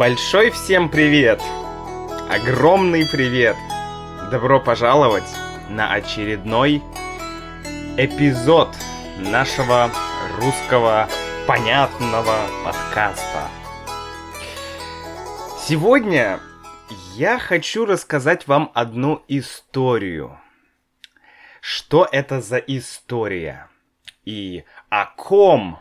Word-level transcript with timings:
Большой 0.00 0.50
всем 0.50 0.88
привет! 0.88 1.42
Огромный 2.30 3.06
привет! 3.06 3.54
Добро 4.30 4.58
пожаловать 4.58 5.28
на 5.68 5.92
очередной 5.92 6.76
эпизод 7.98 8.74
нашего 9.18 9.90
русского 10.38 11.06
понятного 11.46 12.34
подкаста. 12.64 13.48
Сегодня 15.66 16.40
я 17.16 17.38
хочу 17.38 17.84
рассказать 17.84 18.48
вам 18.48 18.72
одну 18.72 19.22
историю. 19.28 20.40
Что 21.60 22.08
это 22.10 22.40
за 22.40 22.56
история? 22.56 23.68
И 24.24 24.64
о 24.88 25.04
ком 25.04 25.78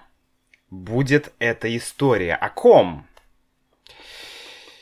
будет 0.70 1.32
эта 1.40 1.74
история? 1.78 2.36
О 2.36 2.50
ком? 2.50 3.06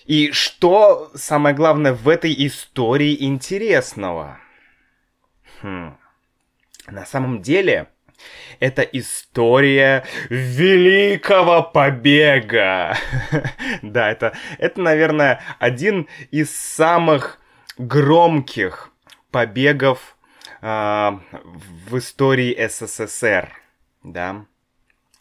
И 0.07 0.31
что, 0.31 1.11
самое 1.15 1.53
главное, 1.53 1.91
в 1.91 2.07
этой 2.07 2.33
истории 2.47 3.25
интересного? 3.25 4.39
Хм. 5.61 5.97
На 6.87 7.05
самом 7.05 7.41
деле, 7.41 7.89
это 8.61 8.83
история 8.83 10.05
великого 10.29 11.61
побега. 11.61 12.97
да, 13.81 14.09
это, 14.09 14.31
это, 14.57 14.79
наверное, 14.79 15.41
один 15.59 16.07
из 16.31 16.57
самых 16.57 17.41
громких 17.77 18.91
побегов 19.29 20.15
э, 20.61 21.11
в 21.89 21.97
истории 21.97 22.55
СССР. 22.65 23.51
Да 24.03 24.45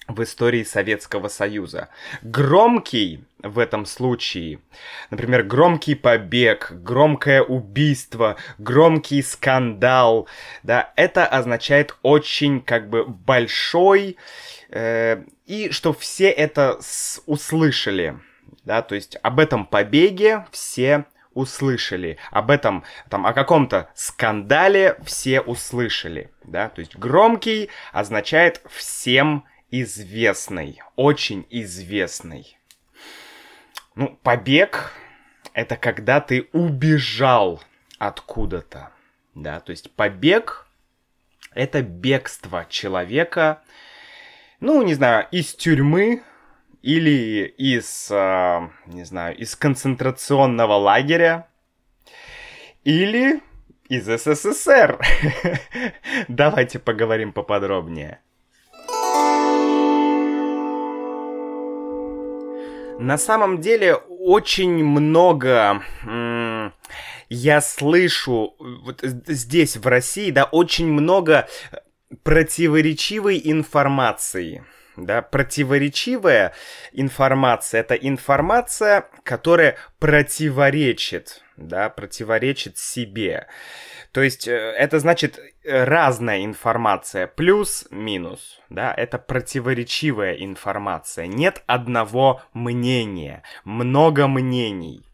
в 0.08 0.22
истории 0.22 0.62
Советского 0.62 1.28
Союза. 1.28 1.88
Громкий 2.22 3.24
в 3.42 3.58
этом 3.58 3.86
случае, 3.86 4.60
например, 5.10 5.42
громкий 5.42 5.94
побег, 5.94 6.72
громкое 6.72 7.42
убийство, 7.42 8.36
громкий 8.58 9.22
скандал, 9.22 10.28
да, 10.62 10.92
это 10.96 11.26
означает 11.26 11.96
очень 12.02 12.60
как 12.60 12.88
бы 12.88 13.04
большой, 13.04 14.16
э, 14.70 15.22
и 15.44 15.70
что 15.70 15.92
все 15.92 16.30
это 16.30 16.78
услышали, 17.26 18.18
да, 18.64 18.82
то 18.82 18.94
есть 18.94 19.16
об 19.22 19.38
этом 19.38 19.66
побеге 19.66 20.46
все 20.50 21.04
услышали. 21.34 22.16
Об 22.30 22.50
этом, 22.50 22.82
там, 23.10 23.26
о 23.26 23.34
каком-то 23.34 23.90
скандале 23.94 24.96
все 25.04 25.42
услышали, 25.42 26.30
да, 26.44 26.70
то 26.70 26.80
есть 26.80 26.96
громкий 26.96 27.68
означает 27.92 28.62
всем 28.70 29.44
известный, 29.70 30.82
очень 30.96 31.46
известный. 31.50 32.58
Ну, 33.94 34.18
побег— 34.22 34.92
это 35.52 35.76
когда 35.76 36.20
ты 36.20 36.48
убежал 36.52 37.62
откуда-то, 37.98 38.90
да, 39.34 39.60
то 39.60 39.70
есть 39.70 39.90
побег— 39.92 40.66
это 41.54 41.82
бегство 41.82 42.66
человека, 42.68 43.62
ну, 44.60 44.82
не 44.82 44.94
знаю, 44.94 45.26
из 45.30 45.54
тюрьмы 45.54 46.22
или 46.82 47.46
из, 47.58 48.10
э, 48.10 48.68
не 48.86 49.04
знаю, 49.04 49.36
из 49.36 49.56
концентрационного 49.56 50.74
лагеря, 50.74 51.48
или 52.84 53.40
из 53.88 54.06
СССР. 54.06 55.00
Давайте 56.28 56.78
поговорим 56.78 57.32
поподробнее. 57.32 58.20
На 62.98 63.18
самом 63.18 63.60
деле 63.60 63.94
очень 63.94 64.84
много 64.84 65.82
я 67.28 67.60
слышу 67.60 68.54
вот 68.58 69.00
здесь 69.02 69.76
в 69.76 69.86
России, 69.86 70.30
да, 70.30 70.44
очень 70.44 70.86
много 70.86 71.48
противоречивой 72.22 73.40
информации. 73.44 74.64
Да, 74.96 75.20
противоречивая 75.20 76.54
информация 76.92 77.80
это 77.80 77.94
информация, 77.94 79.10
которая 79.24 79.76
противоречит, 79.98 81.42
да, 81.56 81.88
противоречит 81.88 82.78
себе. 82.78 83.46
То 84.12 84.22
есть 84.22 84.48
это 84.48 84.98
значит 84.98 85.38
разная 85.64 86.44
информация, 86.44 87.26
плюс-минус, 87.26 88.60
да, 88.70 88.94
это 88.94 89.18
противоречивая 89.18 90.34
информация. 90.34 91.26
Нет 91.26 91.62
одного 91.66 92.42
мнения, 92.52 93.42
много 93.64 94.26
мнений. 94.26 95.04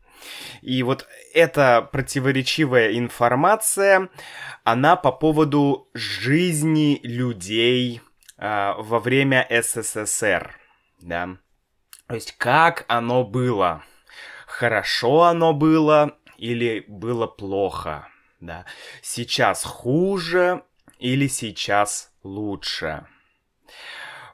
И 0.60 0.82
вот 0.84 1.06
эта 1.34 1.82
противоречивая 1.90 2.96
информация, 2.96 4.08
она 4.62 4.94
по 4.94 5.10
поводу 5.10 5.88
жизни 5.94 7.00
людей 7.02 8.00
э, 8.38 8.72
во 8.78 9.00
время 9.00 9.46
СССР, 9.50 10.56
да. 11.00 11.36
То 12.06 12.14
есть 12.14 12.36
как 12.38 12.84
оно 12.86 13.24
было, 13.24 13.82
хорошо 14.46 15.22
оно 15.24 15.52
было 15.52 16.16
или 16.42 16.84
было 16.88 17.28
плохо, 17.28 18.08
да. 18.40 18.64
Сейчас 19.00 19.62
хуже 19.62 20.64
или 20.98 21.28
сейчас 21.28 22.10
лучше. 22.24 23.06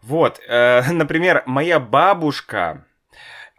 Вот, 0.01 0.41
э, 0.49 0.83
например, 0.93 1.43
моя 1.45 1.79
бабушка, 1.79 2.87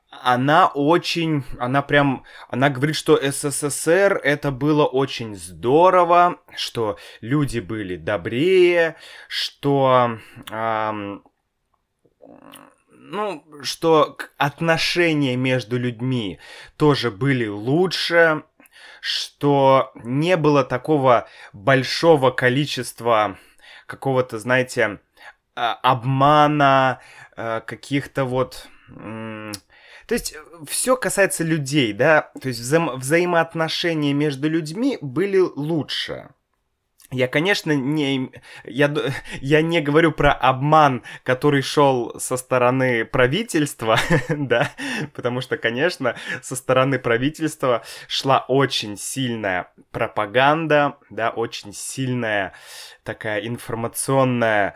она 0.10 0.68
очень, 0.68 1.44
она 1.60 1.84
прям, 1.84 2.24
она 2.50 2.72
говорит, 2.72 2.96
что 2.96 3.20
СССР 3.22 4.20
это 4.24 4.50
было 4.50 4.86
очень 4.88 5.36
здорово, 5.36 6.40
что 6.56 6.98
люди 7.22 7.60
были 7.60 7.98
добрее, 7.98 8.96
что, 9.28 10.18
эм, 10.50 11.24
ну, 13.02 13.44
что 13.64 14.18
отношения 14.38 15.36
между 15.38 15.80
людьми 15.80 16.40
тоже 16.78 17.12
были 17.12 17.48
лучше, 17.48 18.44
что 19.02 19.92
не 19.96 20.36
было 20.36 20.66
такого 20.66 21.28
большого 21.54 22.32
количества 22.32 23.38
какого-то, 23.86 24.38
знаете, 24.38 25.00
обмана, 25.56 27.00
каких-то 27.36 28.26
вот... 28.26 28.68
То 28.88 30.16
есть 30.16 30.36
все 30.68 30.98
касается 30.98 31.44
людей, 31.44 31.94
да, 31.94 32.32
то 32.42 32.48
есть 32.50 32.60
вза- 32.60 32.96
взаимоотношения 32.96 34.14
между 34.14 34.50
людьми 34.50 34.98
были 35.02 35.38
лучше. 35.38 36.30
Я, 37.12 37.28
конечно, 37.28 37.72
не, 37.72 38.32
я, 38.66 38.94
я 39.42 39.62
не 39.64 39.82
говорю 39.82 40.12
про 40.12 40.32
обман, 40.32 41.02
который 41.24 41.64
шел 41.64 42.14
со 42.20 42.38
стороны 42.38 43.04
правительства, 43.04 43.98
да, 44.30 44.72
потому 45.16 45.42
что, 45.42 45.58
конечно, 45.58 46.16
со 46.44 46.56
стороны 46.56 47.00
правительства 47.00 47.84
шла 48.08 48.46
очень 48.48 48.96
сильная 48.96 49.72
пропаганда, 49.90 50.98
да, 51.10 51.32
очень 51.32 51.74
сильная 51.74 52.54
такая 53.04 53.40
информационная, 53.40 54.76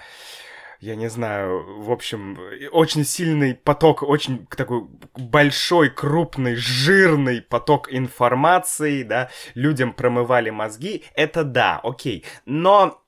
я 0.83 0.95
не 0.95 1.09
знаю, 1.09 1.81
в 1.81 1.91
общем, 1.91 2.37
очень 2.71 3.05
сильный 3.05 3.55
поток, 3.55 4.03
очень 4.03 4.45
такой 4.47 4.85
большой, 5.15 5.89
крупный, 5.89 6.55
жирный 6.55 7.41
поток 7.41 7.87
информации, 7.89 9.03
да, 9.03 9.29
людям 9.55 9.93
промывали 9.93 10.49
мозги, 10.49 11.05
это 11.15 11.45
да, 11.45 11.79
окей, 11.81 12.25
но 12.45 13.01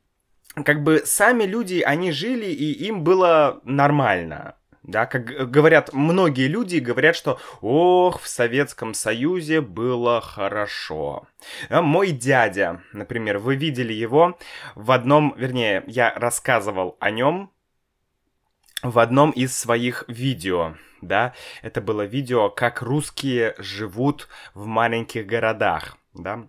как 0.64 0.84
бы 0.84 1.04
сами 1.06 1.44
люди, 1.44 1.82
они 1.82 2.14
жили, 2.14 2.46
и 2.46 2.72
им 2.88 3.04
было 3.04 3.60
нормально, 3.66 4.56
да, 4.84 5.06
как 5.06 5.52
говорят 5.52 5.92
многие 5.92 6.48
люди, 6.48 6.78
говорят, 6.78 7.18
что 7.18 7.40
ох, 7.60 8.22
в 8.22 8.28
Советском 8.30 8.94
Союзе 8.94 9.60
было 9.60 10.22
хорошо. 10.22 11.28
Мой 11.70 12.12
дядя, 12.12 12.84
например, 12.94 13.40
вы 13.40 13.58
видели 13.58 13.92
его 13.92 14.38
в 14.76 14.92
одном, 14.92 15.34
вернее, 15.36 15.84
я 15.88 16.14
рассказывал 16.16 16.96
о 17.02 17.12
нем 17.12 17.52
в 18.82 19.00
одном 19.00 19.32
из 19.32 19.58
своих 19.58 20.04
видео, 20.08 20.76
да, 21.02 21.34
это 21.62 21.82
было 21.82 22.04
видео, 22.04 22.50
как 22.50 22.82
русские 22.82 23.56
живут 23.58 24.28
в 24.54 24.66
маленьких 24.66 25.26
городах, 25.26 25.98
да. 26.14 26.48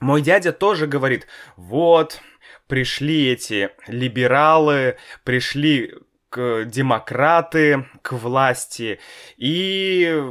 Мой 0.00 0.20
дядя 0.20 0.52
тоже 0.52 0.86
говорит, 0.86 1.26
вот, 1.56 2.20
пришли 2.66 3.28
эти 3.28 3.70
либералы, 3.86 4.98
пришли 5.24 5.94
к 6.28 6.64
демократы 6.64 7.86
к 8.02 8.12
власти, 8.12 9.00
и 9.36 10.22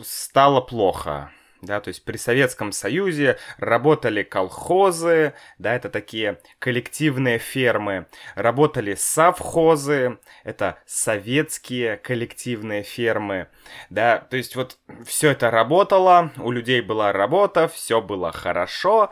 стало 0.00 0.60
плохо, 0.60 1.32
да, 1.62 1.80
то 1.80 1.88
есть 1.88 2.04
при 2.04 2.16
Советском 2.16 2.72
Союзе 2.72 3.38
работали 3.58 4.22
колхозы, 4.22 5.34
да, 5.58 5.74
это 5.74 5.88
такие 5.88 6.38
коллективные 6.58 7.38
фермы, 7.38 8.06
работали 8.34 8.94
совхозы, 8.94 10.18
это 10.44 10.78
советские 10.86 11.96
коллективные 11.96 12.82
фермы, 12.82 13.48
да, 13.90 14.18
то 14.18 14.36
есть 14.36 14.56
вот 14.56 14.78
все 15.04 15.30
это 15.30 15.50
работало, 15.50 16.32
у 16.38 16.50
людей 16.50 16.80
была 16.80 17.12
работа, 17.12 17.68
все 17.68 18.00
было 18.00 18.32
хорошо. 18.32 19.10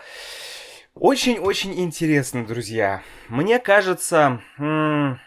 Очень-очень 0.94 1.78
интересно, 1.78 2.46
друзья. 2.46 3.02
Мне 3.28 3.58
кажется, 3.58 4.40
м- 4.58 5.20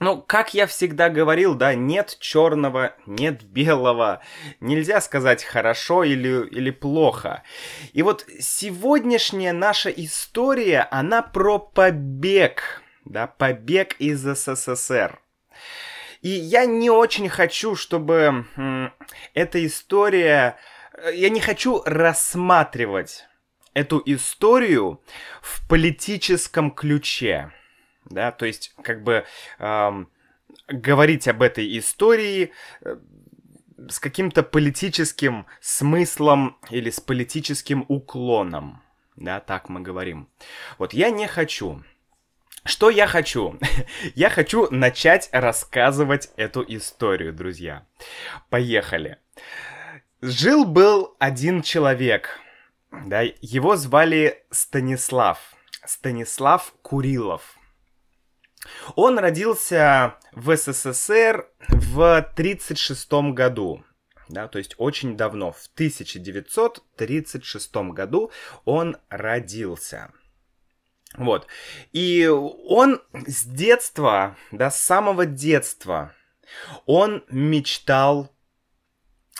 ну, 0.00 0.22
как 0.22 0.54
я 0.54 0.66
всегда 0.66 1.08
говорил, 1.08 1.54
да, 1.54 1.74
нет 1.74 2.16
черного, 2.20 2.94
нет 3.06 3.42
белого. 3.42 4.22
Нельзя 4.60 5.00
сказать 5.00 5.42
хорошо 5.42 6.04
или, 6.04 6.46
или 6.48 6.70
плохо. 6.70 7.42
И 7.92 8.02
вот 8.02 8.24
сегодняшняя 8.38 9.52
наша 9.52 9.90
история, 9.90 10.86
она 10.90 11.22
про 11.22 11.58
побег, 11.58 12.82
да, 13.04 13.26
побег 13.26 13.94
из 13.98 14.20
СССР. 14.20 15.20
И 16.22 16.28
я 16.28 16.64
не 16.66 16.90
очень 16.90 17.28
хочу, 17.28 17.74
чтобы 17.74 18.44
эта 19.34 19.64
история... 19.66 20.56
Э, 20.92 21.14
я 21.14 21.28
не 21.28 21.40
хочу 21.40 21.82
рассматривать 21.84 23.24
эту 23.74 24.02
историю 24.04 25.00
в 25.42 25.66
политическом 25.68 26.72
ключе 26.72 27.52
да, 28.10 28.32
то 28.32 28.46
есть 28.46 28.74
как 28.82 29.02
бы 29.02 29.24
эм, 29.58 30.08
говорить 30.68 31.28
об 31.28 31.42
этой 31.42 31.78
истории 31.78 32.52
э, 32.82 32.96
с 33.88 33.98
каким-то 33.98 34.42
политическим 34.42 35.46
смыслом 35.60 36.58
или 36.70 36.90
с 36.90 37.00
политическим 37.00 37.84
уклоном, 37.88 38.82
да, 39.16 39.40
так 39.40 39.68
мы 39.68 39.80
говорим. 39.80 40.28
Вот 40.78 40.92
я 40.92 41.10
не 41.10 41.26
хочу. 41.26 41.82
Что 42.64 42.90
я 42.90 43.06
хочу? 43.06 43.58
я 44.14 44.30
хочу 44.30 44.68
начать 44.70 45.28
рассказывать 45.32 46.30
эту 46.36 46.64
историю, 46.66 47.32
друзья. 47.32 47.86
Поехали. 48.50 49.18
Жил-был 50.20 51.14
один 51.20 51.62
человек, 51.62 52.40
да, 52.90 53.22
его 53.22 53.76
звали 53.76 54.44
Станислав. 54.50 55.54
Станислав 55.84 56.74
Курилов. 56.82 57.57
Он 58.96 59.18
родился 59.18 60.16
в 60.32 60.56
СССР 60.56 61.48
в 61.68 62.16
1936 62.16 63.12
году. 63.32 63.84
Да, 64.28 64.46
то 64.46 64.58
есть 64.58 64.74
очень 64.76 65.16
давно, 65.16 65.52
в 65.52 65.68
1936 65.74 67.76
году 67.76 68.30
он 68.64 68.98
родился. 69.08 70.12
Вот. 71.16 71.46
И 71.92 72.26
он 72.26 73.00
с 73.26 73.44
детства, 73.44 74.36
да, 74.52 74.70
самого 74.70 75.24
детства, 75.24 76.12
он 76.84 77.24
мечтал 77.30 78.30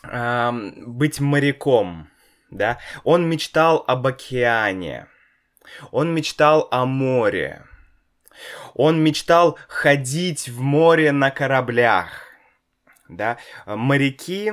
э, 0.02 0.50
быть 0.86 1.20
моряком, 1.20 2.08
да. 2.50 2.78
Он 3.04 3.28
мечтал 3.28 3.84
об 3.86 4.06
океане, 4.06 5.08
он 5.90 6.14
мечтал 6.14 6.66
о 6.70 6.86
море, 6.86 7.66
он 8.74 9.02
мечтал 9.02 9.58
ходить 9.68 10.48
в 10.48 10.60
море 10.60 11.12
на 11.12 11.30
кораблях. 11.30 12.08
Да? 13.08 13.38
Моряки, 13.66 14.52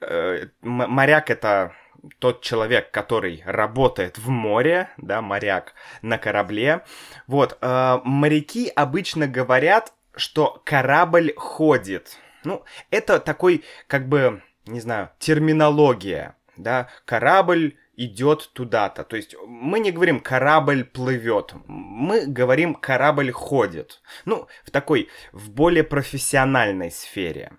э, 0.00 0.46
моряк 0.62 1.30
это 1.30 1.72
тот 2.18 2.40
человек, 2.42 2.90
который 2.90 3.42
работает 3.44 4.18
в 4.18 4.28
море, 4.28 4.88
да, 4.96 5.20
моряк 5.20 5.74
на 6.02 6.18
корабле. 6.18 6.82
Вот, 7.26 7.58
э, 7.60 7.98
моряки 8.04 8.72
обычно 8.74 9.26
говорят, 9.26 9.92
что 10.14 10.62
корабль 10.64 11.34
ходит. 11.36 12.18
Ну, 12.44 12.64
это 12.90 13.20
такой, 13.20 13.64
как 13.86 14.08
бы, 14.08 14.42
не 14.66 14.80
знаю, 14.80 15.10
терминология, 15.18 16.36
да, 16.56 16.88
корабль 17.04 17.76
идет 18.00 18.50
туда-то. 18.54 19.04
То 19.04 19.16
есть 19.16 19.36
мы 19.46 19.78
не 19.78 19.92
говорим 19.92 20.20
корабль 20.20 20.84
плывет, 20.84 21.54
мы 21.66 22.26
говорим 22.26 22.74
корабль 22.74 23.30
ходит. 23.30 24.00
Ну, 24.24 24.48
в 24.64 24.70
такой, 24.70 25.08
в 25.32 25.50
более 25.50 25.84
профессиональной 25.84 26.90
сфере. 26.90 27.52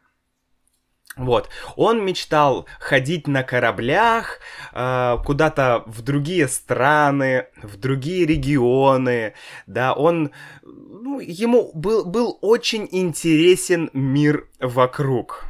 Вот, 1.17 1.49
он 1.75 2.05
мечтал 2.05 2.67
ходить 2.79 3.27
на 3.27 3.43
кораблях 3.43 4.39
э, 4.71 5.17
куда-то 5.25 5.83
в 5.85 6.01
другие 6.01 6.47
страны, 6.47 7.47
в 7.61 7.75
другие 7.75 8.25
регионы, 8.25 9.33
да, 9.67 9.93
он, 9.93 10.31
ну, 10.63 11.19
ему 11.19 11.71
был, 11.73 12.05
был 12.05 12.39
очень 12.41 12.87
интересен 12.89 13.89
мир 13.91 14.47
вокруг. 14.61 15.43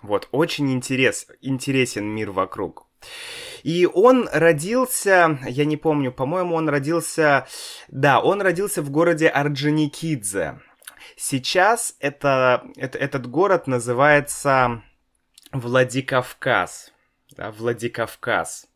Вот, 0.00 0.28
очень 0.32 0.72
интерес, 0.72 1.26
интересен 1.42 2.06
мир 2.06 2.30
вокруг. 2.30 2.86
И 3.62 3.86
он 3.86 4.28
родился, 4.32 5.38
я 5.46 5.64
не 5.64 5.76
помню, 5.76 6.12
по-моему, 6.12 6.54
он 6.54 6.68
родился... 6.68 7.46
Да, 7.88 8.20
он 8.20 8.40
родился 8.40 8.82
в 8.82 8.90
городе 8.90 9.28
Орджоникидзе. 9.28 10.60
Сейчас 11.16 11.96
это, 12.00 12.64
это, 12.76 12.98
этот 12.98 13.26
город 13.28 13.66
называется 13.66 14.82
Владикавказ. 15.52 16.92
Да, 17.36 17.50
Владикавказ. 17.50 18.69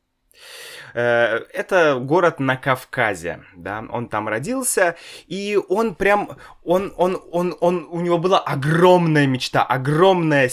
Э, 0.94 1.40
это 1.52 1.96
город 1.96 2.40
на 2.40 2.56
Кавказе, 2.56 3.42
да, 3.56 3.84
он 3.90 4.08
там 4.08 4.28
родился, 4.28 4.96
и 5.26 5.58
он 5.68 5.94
прям, 5.94 6.36
он, 6.62 6.94
он, 6.96 7.20
он, 7.32 7.56
он, 7.60 7.88
у 7.90 8.00
него 8.00 8.18
была 8.18 8.38
огромная 8.38 9.26
мечта, 9.26 9.62
огромная 9.62 10.50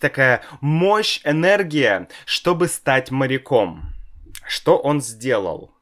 такая 0.00 0.42
мощь, 0.60 1.20
энергия, 1.24 2.08
чтобы 2.26 2.68
стать 2.68 3.10
моряком. 3.10 3.92
Что 4.46 4.78
он 4.78 5.00
сделал? 5.00 5.72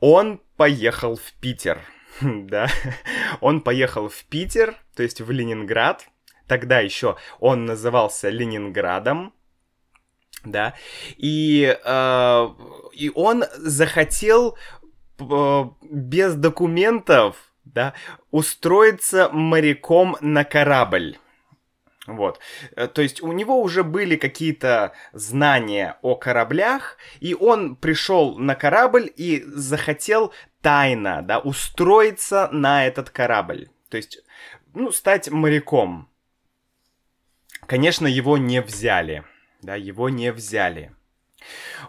Он 0.00 0.40
поехал 0.56 1.16
в 1.16 1.32
Питер, 1.40 1.80
да, 2.20 2.68
он 3.40 3.60
поехал 3.60 4.08
в 4.08 4.24
Питер, 4.24 4.76
то 4.94 5.02
есть 5.02 5.20
в 5.20 5.30
Ленинград, 5.30 6.06
тогда 6.46 6.80
еще 6.80 7.16
он 7.40 7.66
назывался 7.66 8.28
Ленинградом, 8.28 9.32
да, 10.46 10.74
и, 11.16 11.76
э, 11.84 12.48
и 12.92 13.10
он 13.14 13.44
захотел 13.58 14.56
э, 15.18 15.64
без 15.82 16.34
документов, 16.34 17.36
да, 17.64 17.94
устроиться 18.30 19.28
моряком 19.30 20.16
на 20.20 20.44
корабль. 20.44 21.18
Вот. 22.06 22.38
Э, 22.76 22.86
то 22.86 23.02
есть 23.02 23.22
у 23.22 23.32
него 23.32 23.60
уже 23.60 23.82
были 23.82 24.16
какие-то 24.16 24.92
знания 25.12 25.98
о 26.02 26.14
кораблях, 26.14 26.96
и 27.20 27.34
он 27.34 27.76
пришел 27.76 28.38
на 28.38 28.54
корабль 28.54 29.10
и 29.16 29.42
захотел 29.46 30.32
тайно, 30.62 31.22
да, 31.22 31.40
устроиться 31.40 32.48
на 32.52 32.86
этот 32.86 33.10
корабль. 33.10 33.68
То 33.88 33.96
есть, 33.96 34.22
ну, 34.74 34.92
стать 34.92 35.30
моряком. 35.30 36.08
Конечно, 37.66 38.06
его 38.06 38.38
не 38.38 38.62
взяли 38.62 39.24
да, 39.66 39.74
его 39.74 40.08
не 40.08 40.32
взяли. 40.32 40.92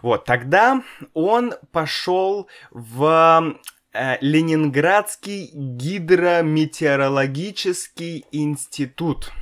Вот, 0.02 0.24
тогда 0.24 0.82
он 1.14 1.54
пошел 1.72 2.48
в 2.70 3.56
э, 3.92 4.18
Ленинградский 4.20 5.50
гидрометеорологический 5.54 8.26
институт, 8.32 9.32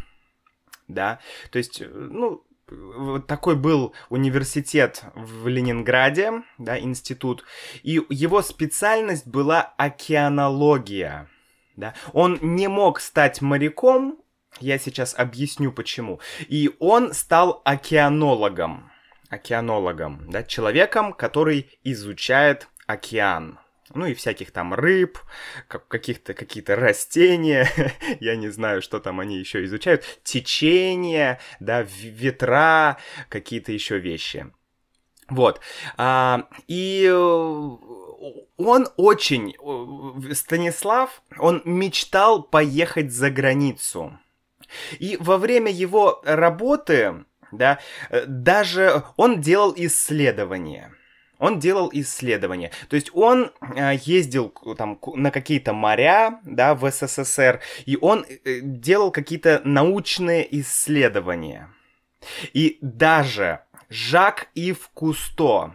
да, 0.87 1.19
то 1.51 1.59
есть, 1.59 1.83
ну, 1.85 2.45
такой 3.27 3.57
был 3.57 3.95
университет 4.11 5.03
в 5.15 5.49
Ленинграде, 5.49 6.43
да, 6.59 6.79
институт, 6.79 7.43
и 7.83 8.01
его 8.11 8.43
специальность 8.43 9.27
была 9.27 9.63
океанология, 9.77 11.29
да. 11.75 11.95
Он 12.13 12.39
не 12.43 12.69
мог 12.69 13.01
стать 13.01 13.41
моряком, 13.41 14.19
я 14.61 14.79
сейчас 14.79 15.15
объясню 15.17 15.73
почему. 15.73 16.21
И 16.49 16.71
он 16.79 17.13
стал 17.13 17.63
океанологом. 17.65 18.91
Океанологом, 19.29 20.31
да, 20.31 20.45
человеком, 20.45 21.13
который 21.13 21.79
изучает 21.83 22.69
океан. 22.87 23.59
Ну 23.95 24.07
и 24.07 24.15
всяких 24.15 24.51
там 24.51 24.75
рыб, 24.75 25.19
как, 25.69 25.87
каких-то 25.89 26.35
какие-то 26.35 26.77
растения, 26.77 27.69
я 28.21 28.37
не 28.37 28.49
знаю, 28.49 28.83
что 28.83 28.99
там 28.99 29.21
они 29.21 29.39
еще 29.39 29.65
изучают, 29.65 30.05
течения, 30.23 31.41
да, 31.61 31.83
ветра, 31.83 32.99
какие-то 33.29 33.73
еще 33.73 33.99
вещи. 33.99 34.51
Вот. 35.29 35.61
А, 35.97 36.49
и 36.69 37.09
он 38.57 38.89
очень, 38.97 39.55
Станислав, 40.35 41.23
он 41.39 41.63
мечтал 41.65 42.43
поехать 42.43 43.13
за 43.13 43.31
границу. 43.31 44.19
И 44.99 45.17
во 45.21 45.39
время 45.39 45.71
его 45.71 46.21
работы 46.25 47.25
да, 47.53 47.79
э, 48.11 48.25
даже 48.27 49.05
он 49.17 49.41
делал 49.41 49.73
исследования. 49.77 50.93
Он 51.39 51.59
делал 51.59 51.91
исследования. 51.93 52.71
То 52.89 52.97
есть 52.97 53.11
он 53.13 53.53
э, 53.61 53.97
ездил 54.03 54.49
там 54.77 54.99
на 55.15 55.31
какие-то 55.31 55.73
моря, 55.73 56.41
да, 56.45 56.75
в 56.75 56.91
СССР, 56.91 57.61
и 57.85 57.99
он 58.01 58.25
э, 58.25 58.61
делал 58.63 59.11
какие-то 59.11 59.61
научные 59.65 60.47
исследования. 60.61 61.69
И 62.55 62.79
даже 62.81 63.61
Жак 63.91 64.49
Ив 64.55 64.89
Кусто, 64.95 65.75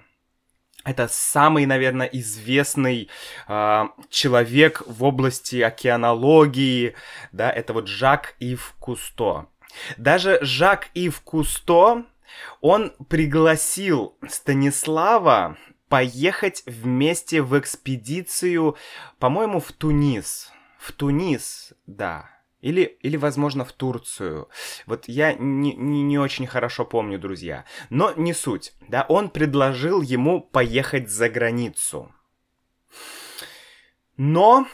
это 0.83 1.07
самый, 1.07 1.65
наверное, 1.65 2.07
известный 2.07 3.09
э, 3.47 3.83
человек 4.09 4.83
в 4.85 5.03
области 5.03 5.61
океанологии, 5.61 6.95
да, 7.31 7.51
это 7.51 7.73
вот 7.73 7.87
Жак 7.87 8.35
Ив 8.39 8.75
Кусто. 8.79 9.47
Даже 9.97 10.39
Жак 10.41 10.89
Ив 10.93 11.21
Кусто, 11.21 12.05
он 12.61 12.93
пригласил 13.09 14.17
Станислава 14.27 15.57
поехать 15.89 16.63
вместе 16.65 17.41
в 17.41 17.59
экспедицию, 17.59 18.77
по-моему, 19.19 19.59
в 19.59 19.71
Тунис. 19.71 20.51
В 20.79 20.91
Тунис, 20.93 21.73
да. 21.85 22.29
Или, 22.61 22.97
или, 23.01 23.17
возможно, 23.17 23.65
в 23.65 23.71
Турцию. 23.71 24.47
Вот 24.85 25.05
я 25.07 25.33
не, 25.33 25.73
не, 25.73 26.03
не 26.03 26.19
очень 26.19 26.45
хорошо 26.45 26.85
помню, 26.85 27.17
друзья. 27.19 27.65
Но 27.89 28.13
не 28.15 28.33
суть. 28.33 28.73
Да, 28.87 29.05
он 29.09 29.29
предложил 29.29 30.01
ему 30.01 30.41
поехать 30.41 31.09
за 31.09 31.29
границу. 31.29 32.13
Но 34.15 34.67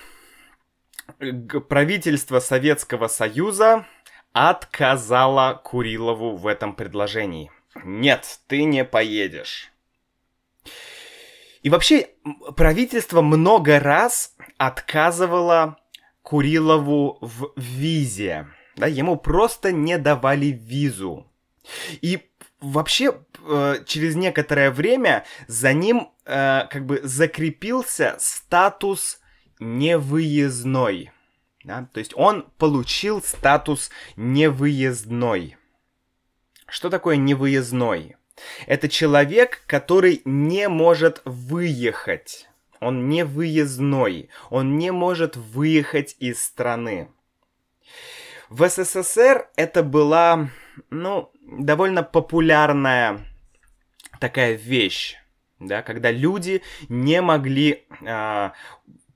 правительство 1.70 2.39
Советского 2.39 3.08
Союза 3.08 3.86
отказало 4.34 5.60
Курилову 5.63 6.36
в 6.36 6.46
этом 6.46 6.75
предложении. 6.75 7.51
Нет, 7.84 8.39
ты 8.48 8.63
не 8.63 8.84
поедешь. 8.84 9.72
И 11.63 11.70
вообще, 11.70 12.10
правительство 12.56 13.22
много 13.22 13.79
раз 13.79 14.36
отказывало 14.58 15.77
Курилову 16.27 17.19
в 17.22 17.53
визе. 17.55 18.48
Да, 18.75 18.86
ему 18.86 19.15
просто 19.15 19.72
не 19.72 19.98
давали 19.98 20.48
визу. 20.48 21.25
И 22.01 22.19
вообще 22.60 23.22
э, 23.48 23.75
через 23.86 24.15
некоторое 24.17 24.69
время 24.69 25.24
за 25.48 25.72
ним 25.72 26.12
э, 26.25 26.63
как 26.69 26.86
бы 26.86 27.00
закрепился 27.01 28.17
статус 28.19 29.22
невыездной. 29.62 31.13
Да? 31.63 31.88
То 31.93 32.00
есть 32.00 32.12
он 32.13 32.51
получил 32.57 33.24
статус 33.24 33.89
невыездной. 34.17 35.55
Что 36.67 36.89
такое 36.89 37.15
невыездной? 37.15 38.17
Это 38.65 38.89
человек, 38.89 39.63
который 39.65 40.24
не 40.25 40.67
может 40.67 41.22
выехать 41.24 42.50
он 42.79 43.10
не 43.10 43.24
выездной, 43.25 44.29
он 44.50 44.77
не 44.77 44.91
может 44.91 45.36
выехать 45.36 46.15
из 46.19 46.43
страны. 46.43 47.10
В 48.50 48.67
СССР 48.67 49.50
это 49.55 49.84
была, 49.84 50.50
ну, 50.89 51.31
довольно 51.41 52.03
популярная 52.03 53.25
такая 54.19 54.53
вещь, 54.53 55.15
да, 55.60 55.81
когда 55.81 56.12
люди 56.12 56.62
не 56.88 57.22
могли 57.22 57.86
э, 58.01 58.51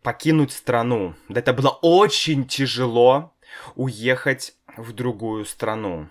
покинуть 0.02 0.52
страну. 0.52 1.16
Это 1.30 1.54
было 1.54 1.70
очень 1.82 2.46
тяжело 2.46 3.34
уехать 3.76 4.56
в 4.78 4.94
другую 4.94 5.46
страну. 5.46 6.10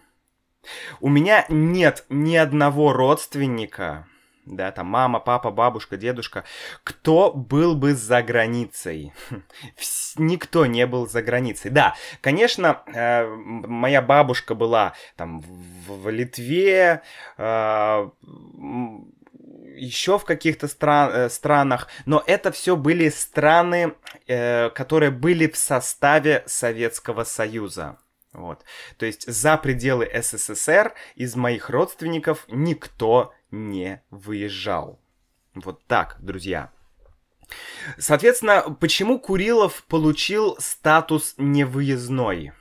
У 1.01 1.09
меня 1.09 1.47
нет 1.49 2.05
ни 2.09 2.37
одного 2.37 2.93
родственника, 2.93 4.07
да, 4.51 4.71
там 4.73 4.87
мама, 4.87 5.21
папа, 5.21 5.51
бабушка, 5.51 5.97
дедушка, 5.97 6.45
кто 6.85 7.33
был 7.33 7.75
бы 7.75 7.95
за 7.95 8.23
границей? 8.23 9.13
Никто 10.17 10.67
не 10.67 10.87
был 10.87 11.09
за 11.09 11.23
границей. 11.23 11.71
Да, 11.71 11.95
конечно, 12.21 12.83
э, 12.87 13.27
моя 13.27 14.03
бабушка 14.03 14.55
была 14.55 14.95
там 15.17 15.41
в, 15.41 16.03
в 16.03 16.11
Литве, 16.11 17.03
э, 17.39 18.11
еще 19.77 20.19
в 20.19 20.25
каких-то 20.25 20.69
стран, 20.69 21.11
э, 21.13 21.29
странах, 21.31 21.89
но 22.07 22.23
это 22.27 22.53
все 22.53 22.77
были 22.77 23.09
страны, 23.09 23.95
э, 24.27 24.71
которые 24.71 25.11
были 25.11 25.47
в 25.49 25.57
составе 25.57 26.43
Советского 26.47 27.25
Союза. 27.25 27.99
Вот. 28.33 28.65
То 28.97 29.07
есть 29.07 29.27
за 29.27 29.57
пределы 29.57 30.09
СССР 30.15 30.95
из 31.17 31.35
моих 31.35 31.69
родственников 31.69 32.45
никто 32.49 33.33
не 33.51 34.03
выезжал. 34.11 35.01
Вот 35.55 35.85
так, 35.87 36.17
друзья. 36.21 36.71
Соответственно, 37.99 38.77
почему 38.81 39.19
Курилов 39.19 39.85
получил 39.85 40.57
статус 40.59 41.35
невыездной? 41.37 42.53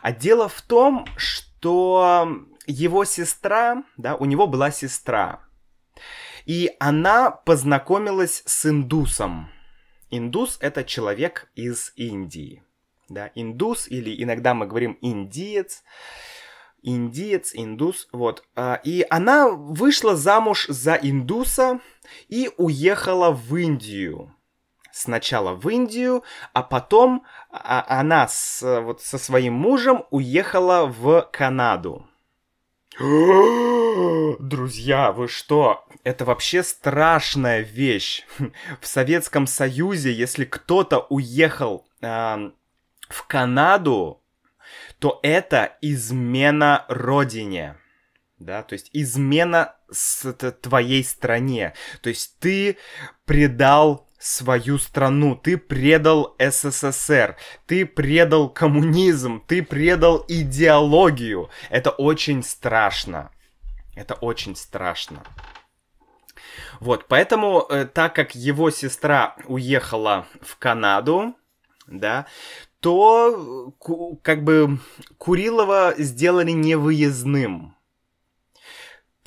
А 0.00 0.12
дело 0.12 0.48
в 0.48 0.60
том, 0.62 1.06
что 1.16 2.46
его 2.66 3.04
сестра, 3.04 3.84
да, 3.96 4.16
у 4.16 4.24
него 4.24 4.46
была 4.46 4.70
сестра, 4.70 5.40
и 6.46 6.74
она 6.80 7.30
познакомилась 7.30 8.42
с 8.46 8.66
индусом. 8.66 9.50
Индус 10.10 10.58
это 10.60 10.84
человек 10.84 11.50
из 11.54 11.92
Индии, 11.96 12.62
да, 13.08 13.30
индус 13.34 13.88
или 13.88 14.22
иногда 14.22 14.54
мы 14.54 14.66
говорим 14.66 14.98
индиец 15.00 15.82
индиец, 16.82 17.52
индус, 17.54 18.08
вот. 18.12 18.44
А, 18.54 18.80
и 18.84 19.06
она 19.08 19.48
вышла 19.48 20.16
замуж 20.16 20.66
за 20.68 20.94
индуса 20.94 21.80
и 22.28 22.50
уехала 22.56 23.30
в 23.30 23.56
Индию. 23.56 24.34
Сначала 24.92 25.54
в 25.54 25.68
Индию, 25.68 26.22
а 26.52 26.62
потом 26.62 27.24
а, 27.50 27.84
она 27.88 28.28
с, 28.28 28.62
вот, 28.82 29.00
со 29.00 29.18
своим 29.18 29.54
мужем 29.54 30.04
уехала 30.10 30.86
в 30.86 31.28
Канаду. 31.32 32.06
Друзья, 32.98 35.12
вы 35.12 35.28
что? 35.28 35.86
Это 36.04 36.26
вообще 36.26 36.62
страшная 36.62 37.60
вещь. 37.60 38.26
В 38.80 38.86
Советском 38.86 39.46
Союзе, 39.46 40.12
если 40.12 40.44
кто-то 40.44 41.06
уехал 41.08 41.86
э, 42.02 42.50
в 43.08 43.26
Канаду, 43.26 44.21
то 45.02 45.18
это 45.24 45.76
измена 45.80 46.86
родине. 46.88 47.76
Да, 48.38 48.62
то 48.62 48.74
есть 48.74 48.88
измена 48.92 49.74
с 49.90 50.32
твоей 50.32 51.02
стране. 51.02 51.74
То 52.02 52.08
есть 52.08 52.38
ты 52.38 52.78
предал 53.24 54.08
свою 54.20 54.78
страну, 54.78 55.34
ты 55.34 55.58
предал 55.58 56.36
СССР, 56.38 57.36
ты 57.66 57.84
предал 57.84 58.48
коммунизм, 58.48 59.42
ты 59.44 59.64
предал 59.64 60.24
идеологию. 60.28 61.50
Это 61.68 61.90
очень 61.90 62.44
страшно. 62.44 63.32
Это 63.96 64.14
очень 64.14 64.54
страшно. 64.54 65.24
Вот, 66.78 67.08
поэтому, 67.08 67.66
э, 67.68 67.86
так 67.86 68.14
как 68.14 68.36
его 68.36 68.70
сестра 68.70 69.34
уехала 69.46 70.26
в 70.40 70.56
Канаду, 70.58 71.34
да, 71.88 72.26
то 72.82 73.72
как 74.22 74.42
бы 74.42 74.80
Курилова 75.16 75.94
сделали 75.98 76.50
невыездным. 76.50 77.76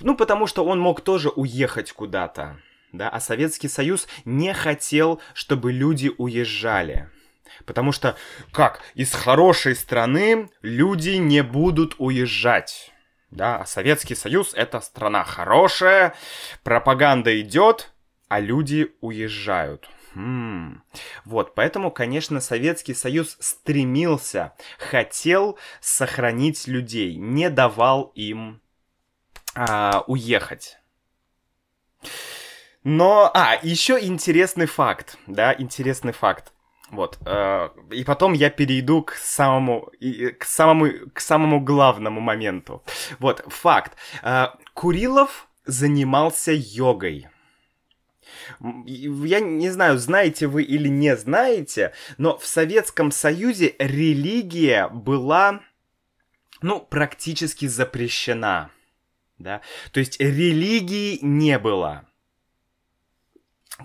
Ну, 0.01 0.17
потому 0.17 0.45
что 0.45 0.65
он 0.65 0.81
мог 0.81 0.99
тоже 0.99 1.29
уехать 1.29 1.93
куда-то, 1.93 2.59
да, 2.91 3.07
а 3.07 3.21
Советский 3.21 3.69
Союз 3.69 4.09
не 4.25 4.53
хотел, 4.53 5.21
чтобы 5.33 5.71
люди 5.71 6.11
уезжали. 6.17 7.09
Потому 7.65 7.93
что, 7.93 8.17
как, 8.51 8.81
из 8.93 9.13
хорошей 9.13 9.75
страны 9.75 10.49
люди 10.61 11.11
не 11.11 11.41
будут 11.41 11.95
уезжать. 11.97 12.91
Да, 13.31 13.59
а 13.61 13.65
Советский 13.65 14.15
Союз 14.15 14.53
это 14.53 14.81
страна 14.81 15.23
хорошая, 15.23 16.13
пропаганда 16.63 17.39
идет, 17.39 17.93
а 18.27 18.41
люди 18.41 18.93
уезжают. 18.99 19.87
Вот, 21.25 21.55
поэтому, 21.55 21.91
конечно, 21.91 22.39
Советский 22.39 22.93
Союз 22.93 23.37
стремился, 23.39 24.53
хотел 24.77 25.57
сохранить 25.81 26.67
людей, 26.67 27.15
не 27.15 27.49
давал 27.49 28.11
им 28.15 28.61
а, 29.55 30.03
уехать. 30.07 30.77
Но, 32.83 33.31
а, 33.33 33.57
еще 33.61 33.99
интересный 33.99 34.67
факт, 34.67 35.17
да, 35.27 35.53
интересный 35.57 36.13
факт. 36.13 36.53
Вот, 36.91 37.17
э, 37.25 37.69
и 37.91 38.03
потом 38.03 38.33
я 38.33 38.51
перейду 38.51 39.01
к 39.01 39.13
самому, 39.13 39.89
к 40.39 40.45
самому, 40.45 40.91
к 41.13 41.19
самому 41.19 41.59
главному 41.59 42.21
моменту. 42.21 42.83
Вот, 43.17 43.43
факт. 43.47 43.97
Э, 44.21 44.49
Курилов 44.75 45.47
занимался 45.65 46.51
йогой. 46.53 47.27
Я 48.85 49.39
не 49.39 49.69
знаю, 49.69 49.97
знаете 49.97 50.47
вы 50.47 50.63
или 50.63 50.87
не 50.87 51.15
знаете, 51.15 51.93
но 52.17 52.37
в 52.37 52.45
Советском 52.45 53.11
Союзе 53.11 53.75
религия 53.79 54.87
была, 54.87 55.61
ну, 56.61 56.79
практически 56.79 57.67
запрещена. 57.67 58.71
да, 59.37 59.61
то 59.91 59.99
есть 59.99 60.19
религии 60.19 61.19
не 61.21 61.59
было. 61.59 62.05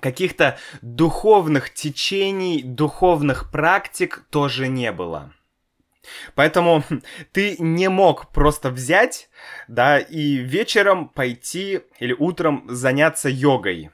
Каких-то 0.00 0.56
духовных 0.82 1.74
течений, 1.74 2.62
духовных 2.62 3.50
практик 3.50 4.24
тоже 4.30 4.68
не 4.68 4.92
было. 4.92 5.32
Поэтому 6.34 6.84
ты 7.32 7.56
не 7.58 7.88
мог 7.88 8.32
просто 8.32 8.70
взять, 8.70 9.28
да, 9.68 9.98
и 9.98 10.36
вечером 10.36 11.08
пойти 11.08 11.80
или 11.98 12.12
утром 12.12 12.64
заняться 12.68 13.28
йогой 13.28 13.90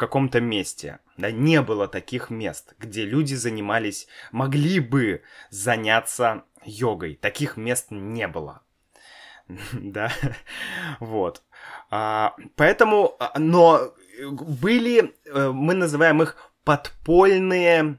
каком-то 0.00 0.40
месте. 0.40 0.98
Да, 1.18 1.30
не 1.30 1.60
было 1.60 1.86
таких 1.86 2.30
мест, 2.30 2.74
где 2.78 3.04
люди 3.04 3.34
занимались, 3.34 4.08
могли 4.32 4.80
бы 4.80 5.22
заняться 5.50 6.44
йогой. 6.64 7.16
Таких 7.16 7.56
мест 7.56 7.88
не 7.90 8.26
было. 8.26 8.62
Да, 9.72 10.10
вот. 11.00 11.42
А, 11.90 12.34
поэтому, 12.56 13.16
а, 13.18 13.38
но 13.38 13.92
были, 14.30 15.14
э, 15.26 15.50
мы 15.50 15.74
называем 15.74 16.22
их 16.22 16.36
подпольные 16.64 17.98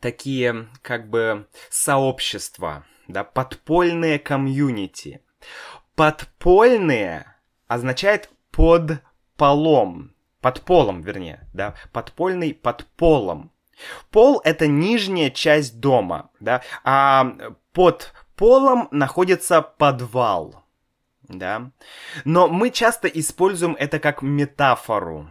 такие 0.00 0.68
как 0.82 1.08
бы 1.08 1.48
сообщества, 1.70 2.84
да, 3.08 3.24
подпольные 3.24 4.18
комьюнити. 4.18 5.22
Подпольные 5.96 7.34
означает 7.66 8.30
под 8.50 9.02
полом, 9.36 10.13
под 10.44 10.60
полом, 10.60 11.00
вернее, 11.00 11.48
да, 11.54 11.74
подпольный 11.90 12.52
под 12.52 12.84
полом. 12.98 13.50
Пол— 14.10 14.42
это 14.44 14.66
нижняя 14.66 15.30
часть 15.30 15.80
дома, 15.80 16.28
да, 16.38 16.60
а 16.84 17.34
под 17.72 18.12
полом 18.36 18.88
находится 18.90 19.62
подвал, 19.62 20.62
да. 21.22 21.70
Но 22.26 22.48
мы 22.48 22.68
часто 22.68 23.08
используем 23.08 23.74
это 23.78 23.98
как 23.98 24.20
метафору. 24.20 25.30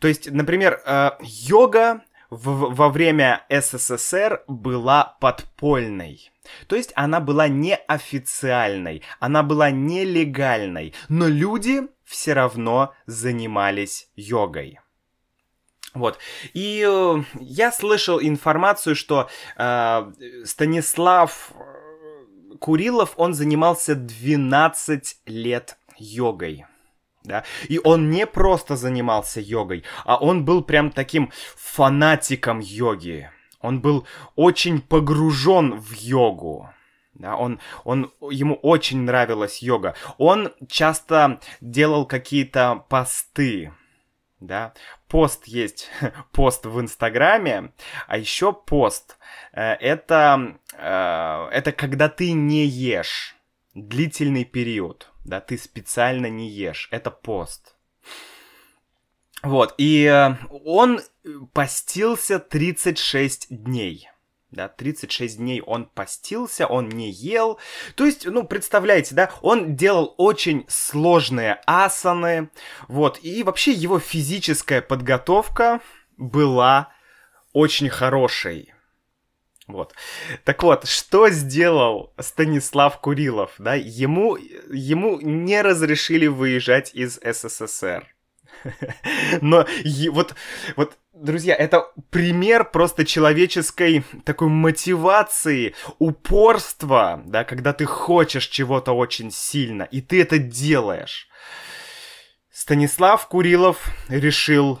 То 0.00 0.08
есть, 0.08 0.28
например, 0.28 0.82
э, 0.84 1.10
йога 1.20 2.02
в, 2.28 2.74
во 2.74 2.88
время 2.88 3.46
СССР 3.48 4.42
была 4.48 5.16
подпольной. 5.20 6.32
То 6.66 6.74
есть 6.74 6.92
она 6.96 7.20
была 7.20 7.46
неофициальной, 7.46 9.04
она 9.20 9.44
была 9.44 9.70
нелегальной, 9.70 10.92
но 11.08 11.28
люди 11.28 11.82
все 12.08 12.32
равно 12.32 12.94
занимались 13.06 14.08
йогой. 14.16 14.80
Вот. 15.94 16.18
И 16.54 16.84
э, 16.86 17.22
я 17.40 17.72
слышал 17.72 18.20
информацию, 18.20 18.96
что 18.96 19.28
э, 19.56 20.12
Станислав 20.44 21.52
э, 21.54 22.56
Курилов, 22.58 23.14
он 23.16 23.34
занимался 23.34 23.94
12 23.94 25.20
лет 25.26 25.78
йогой 25.96 26.66
да, 27.24 27.44
и 27.68 27.78
он 27.84 28.10
не 28.10 28.26
просто 28.26 28.76
занимался 28.76 29.40
йогой, 29.40 29.84
а 30.04 30.16
он 30.16 30.44
был 30.44 30.62
прям 30.62 30.90
таким 30.90 31.30
фанатиком 31.56 32.60
йоги. 32.60 33.30
Он 33.60 33.80
был 33.80 34.06
очень 34.34 34.80
погружен 34.80 35.78
в 35.78 35.92
йогу. 35.92 36.70
Да, 37.18 37.36
он, 37.36 37.60
он, 37.84 38.12
ему 38.30 38.54
очень 38.54 39.02
нравилась 39.02 39.62
йога. 39.62 39.94
Он 40.16 40.54
часто 40.68 41.40
делал 41.60 42.06
какие-то 42.06 42.84
посты. 42.88 43.72
Да, 44.40 44.72
пост 45.08 45.46
есть, 45.46 45.90
пост 46.32 46.64
в 46.64 46.80
Инстаграме, 46.80 47.72
а 48.06 48.18
еще 48.18 48.52
пост. 48.52 49.18
Э, 49.52 49.72
это, 49.72 50.58
э, 50.74 51.48
это 51.52 51.72
когда 51.72 52.08
ты 52.08 52.30
не 52.32 52.64
ешь 52.64 53.34
длительный 53.74 54.44
период 54.44 55.12
да, 55.28 55.40
ты 55.40 55.58
специально 55.58 56.26
не 56.26 56.48
ешь, 56.48 56.88
это 56.90 57.10
пост. 57.10 57.76
Вот, 59.42 59.74
и 59.78 60.04
э, 60.04 60.34
он 60.64 61.00
постился 61.52 62.40
36 62.40 63.46
дней. 63.50 64.10
Да, 64.50 64.68
36 64.68 65.36
дней 65.36 65.60
он 65.60 65.84
постился, 65.84 66.66
он 66.66 66.88
не 66.88 67.10
ел. 67.10 67.58
То 67.96 68.06
есть, 68.06 68.24
ну, 68.24 68.44
представляете, 68.44 69.14
да, 69.14 69.30
он 69.42 69.76
делал 69.76 70.14
очень 70.16 70.64
сложные 70.68 71.60
асаны. 71.66 72.50
Вот, 72.88 73.18
и 73.22 73.42
вообще 73.42 73.72
его 73.72 73.98
физическая 73.98 74.80
подготовка 74.80 75.80
была 76.16 76.88
очень 77.52 77.90
хорошей. 77.90 78.72
Вот. 79.66 79.94
Так 80.44 80.62
вот, 80.62 80.88
что 80.88 81.28
сделал 81.28 82.14
Станислав 82.18 83.00
Курилов? 83.00 83.52
Да? 83.58 83.74
Ему, 83.74 84.36
ему 84.36 85.20
не 85.20 85.60
разрешили 85.60 86.26
выезжать 86.26 86.94
из 86.94 87.20
СССР. 87.22 88.06
Но 89.42 89.66
вот, 90.10 90.34
вот, 90.76 90.96
друзья, 91.22 91.54
это 91.54 91.90
пример 92.10 92.64
просто 92.64 93.04
человеческой 93.04 94.04
такой 94.24 94.48
мотивации, 94.48 95.74
упорства, 95.98 97.22
да, 97.26 97.44
когда 97.44 97.72
ты 97.72 97.84
хочешь 97.84 98.46
чего-то 98.46 98.92
очень 98.92 99.30
сильно, 99.30 99.82
и 99.82 100.00
ты 100.00 100.22
это 100.22 100.38
делаешь. 100.38 101.28
Станислав 102.50 103.28
Курилов 103.28 103.88
решил 104.08 104.80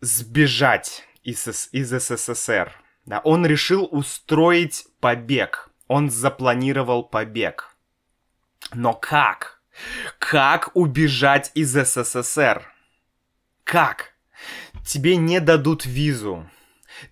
сбежать 0.00 1.04
из, 1.22 1.68
из 1.72 1.90
СССР. 1.90 2.72
Да, 3.06 3.20
он 3.24 3.44
решил 3.44 3.88
устроить 3.90 4.86
побег. 5.00 5.70
Он 5.88 6.10
запланировал 6.10 7.02
побег. 7.02 7.76
Но 8.72 8.94
как? 8.94 9.60
Как 10.18 10.70
убежать 10.74 11.50
из 11.54 11.72
СССР? 11.72 12.62
Как? 13.64 14.11
Тебе 14.84 15.16
не 15.16 15.40
дадут 15.40 15.86
визу. 15.86 16.48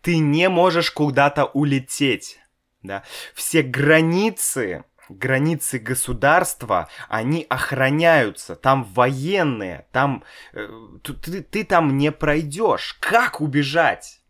Ты 0.03 0.19
не 0.19 0.49
можешь 0.49 0.91
куда-то 0.91 1.47
улететь. 1.47 2.39
Да? 2.83 3.03
Все 3.35 3.63
границы, 3.63 4.85
границы 5.09 5.79
государства, 5.79 6.89
они 7.09 7.47
охраняются. 7.49 8.57
Там 8.57 8.85
военные, 8.85 9.87
там 9.93 10.25
э, 10.53 10.69
ты, 11.03 11.43
ты 11.43 11.65
там 11.65 11.97
не 11.97 12.13
пройдешь. 12.13 12.97
Как 13.01 13.41
убежать? 13.41 14.21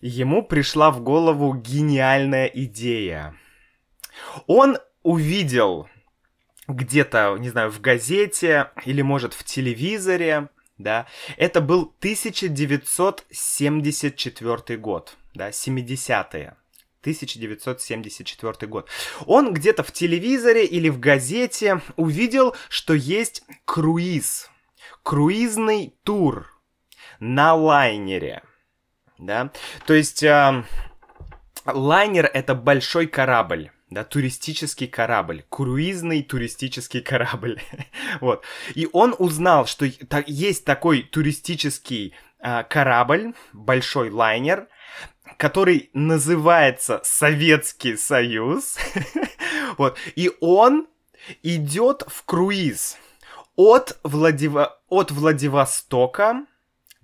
ему 0.00 0.42
пришла 0.42 0.90
в 0.90 1.02
голову 1.02 1.54
гениальная 1.54 2.46
идея. 2.46 3.34
Он 4.46 4.78
увидел 5.02 5.88
где-то, 6.66 7.36
не 7.38 7.50
знаю, 7.50 7.70
в 7.70 7.80
газете 7.80 8.70
или, 8.84 9.02
может, 9.02 9.34
в 9.34 9.44
телевизоре, 9.44 10.48
да, 10.78 11.06
это 11.36 11.60
был 11.60 11.92
1974 11.98 14.78
год, 14.78 15.16
да, 15.34 15.50
70-е. 15.50 16.56
1974 17.00 18.66
год. 18.66 18.88
Он 19.24 19.54
где-то 19.54 19.84
в 19.84 19.92
телевизоре 19.92 20.66
или 20.66 20.88
в 20.88 20.98
газете 20.98 21.80
увидел, 21.96 22.56
что 22.68 22.92
есть 22.92 23.44
круиз, 23.64 24.50
круизный 25.04 25.94
тур 26.02 26.52
на 27.20 27.54
лайнере 27.54 28.42
да. 29.18 29.50
То 29.86 29.94
есть 29.94 30.22
э, 30.22 30.64
лайнер 31.66 32.30
это 32.32 32.54
большой 32.54 33.06
корабль 33.06 33.70
да, 33.90 34.04
туристический 34.04 34.86
корабль, 34.86 35.44
круизный 35.48 36.22
туристический 36.22 37.00
корабль, 37.00 37.60
вот. 38.20 38.44
И 38.74 38.88
он 38.92 39.14
узнал, 39.18 39.66
что 39.66 39.86
есть 40.26 40.64
такой 40.64 41.02
туристический 41.02 42.14
э, 42.40 42.64
корабль, 42.64 43.34
большой 43.52 44.10
лайнер, 44.10 44.68
который 45.36 45.90
называется 45.92 47.00
Советский 47.04 47.96
Союз, 47.96 48.76
вот. 49.78 49.96
И 50.16 50.30
он 50.40 50.86
идет 51.42 52.04
в 52.06 52.24
круиз 52.24 52.98
от, 53.56 53.98
Владиво... 54.02 54.78
от 54.88 55.10
Владивостока 55.10 56.46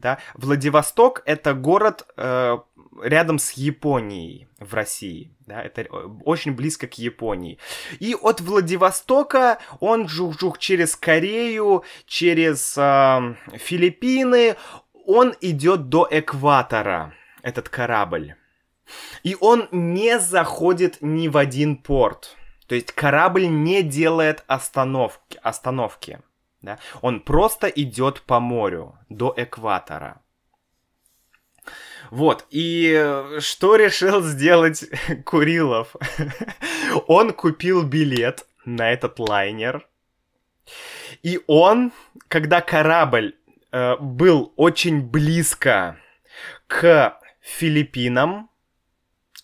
да? 0.04 0.18
Владивосток 0.34 1.22
это 1.24 1.54
город 1.54 2.06
э, 2.18 2.58
рядом 3.02 3.38
с 3.38 3.52
Японией 3.52 4.48
в 4.60 4.74
России. 4.74 5.34
Да, 5.46 5.62
это 5.62 5.80
э, 5.80 5.86
очень 6.24 6.52
близко 6.52 6.86
к 6.86 6.98
Японии. 6.98 7.58
И 8.00 8.14
от 8.14 8.42
Владивостока 8.42 9.58
он 9.80 10.06
жух-жух 10.06 10.58
через 10.58 10.94
Корею, 10.94 11.84
через 12.06 12.76
э, 12.76 13.34
Филиппины, 13.54 14.56
он 15.06 15.34
идет 15.40 15.88
до 15.88 16.06
экватора, 16.10 17.14
этот 17.42 17.70
корабль. 17.70 18.34
И 19.22 19.34
он 19.40 19.68
не 19.70 20.18
заходит 20.18 20.98
ни 21.00 21.28
в 21.28 21.38
один 21.38 21.78
порт. 21.78 22.36
То 22.66 22.74
есть 22.74 22.92
корабль 22.92 23.46
не 23.46 23.82
делает 23.82 24.44
остановки. 24.48 25.40
остановки. 25.42 26.20
Да? 26.64 26.78
Он 27.02 27.20
просто 27.20 27.68
идет 27.68 28.22
по 28.22 28.40
морю 28.40 28.98
до 29.10 29.34
экватора. 29.36 30.22
Вот, 32.10 32.46
и 32.50 33.38
что 33.40 33.76
решил 33.76 34.22
сделать 34.22 34.84
Курилов? 35.24 35.94
Он 37.06 37.32
купил 37.32 37.82
билет 37.82 38.46
на 38.64 38.90
этот 38.92 39.18
лайнер. 39.18 39.86
И 41.22 41.40
он, 41.46 41.92
когда 42.28 42.62
корабль 42.62 43.36
э, 43.70 43.96
был 43.98 44.52
очень 44.56 45.02
близко 45.02 45.98
к 46.66 47.18
Филиппинам, 47.40 48.48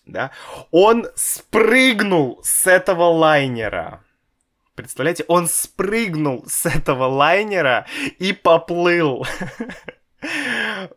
да, 0.05 0.31
он 0.71 1.07
спрыгнул 1.15 2.39
с 2.43 2.65
этого 2.65 3.03
лайнера. 3.03 4.03
Представляете, 4.81 5.25
он 5.27 5.47
спрыгнул 5.47 6.43
с 6.47 6.65
этого 6.65 7.05
лайнера 7.05 7.85
и 8.17 8.33
поплыл. 8.33 9.27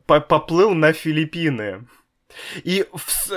Поплыл 0.06 0.74
на 0.74 0.94
Филиппины. 0.94 1.86
И 2.62 2.86
в... 2.92 3.30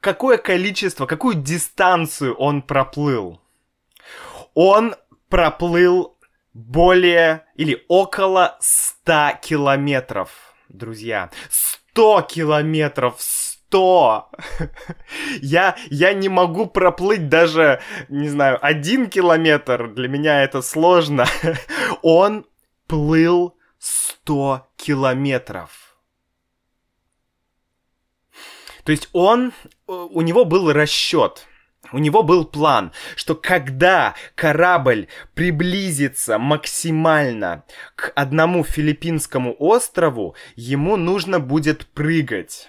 какое 0.00 0.36
количество, 0.38 1.06
какую 1.06 1.36
дистанцию 1.36 2.34
он 2.34 2.62
проплыл? 2.62 3.40
Он 4.54 4.96
проплыл 5.28 6.18
более 6.52 7.44
или 7.54 7.84
около 7.86 8.56
100 8.60 9.38
километров, 9.42 10.30
друзья. 10.68 11.30
100 11.50 12.22
километров, 12.22 13.20
100! 13.74 14.30
я, 15.42 15.76
я 15.90 16.14
не 16.14 16.28
могу 16.28 16.66
проплыть 16.66 17.28
даже, 17.28 17.80
не 18.08 18.28
знаю, 18.28 18.64
один 18.64 19.10
километр. 19.10 19.88
Для 19.88 20.06
меня 20.06 20.44
это 20.44 20.62
сложно. 20.62 21.26
Он 22.02 22.46
плыл 22.86 23.56
100 23.78 24.68
километров. 24.76 25.96
То 28.84 28.92
есть 28.92 29.08
он, 29.14 29.54
у 29.86 30.20
него 30.20 30.44
был 30.44 30.70
расчет, 30.70 31.46
у 31.90 31.96
него 31.96 32.22
был 32.22 32.44
план, 32.44 32.92
что 33.16 33.34
когда 33.34 34.14
корабль 34.34 35.08
приблизится 35.32 36.38
максимально 36.38 37.64
к 37.96 38.12
одному 38.14 38.62
филиппинскому 38.62 39.56
острову, 39.58 40.36
ему 40.54 40.96
нужно 40.96 41.40
будет 41.40 41.86
прыгать. 41.86 42.68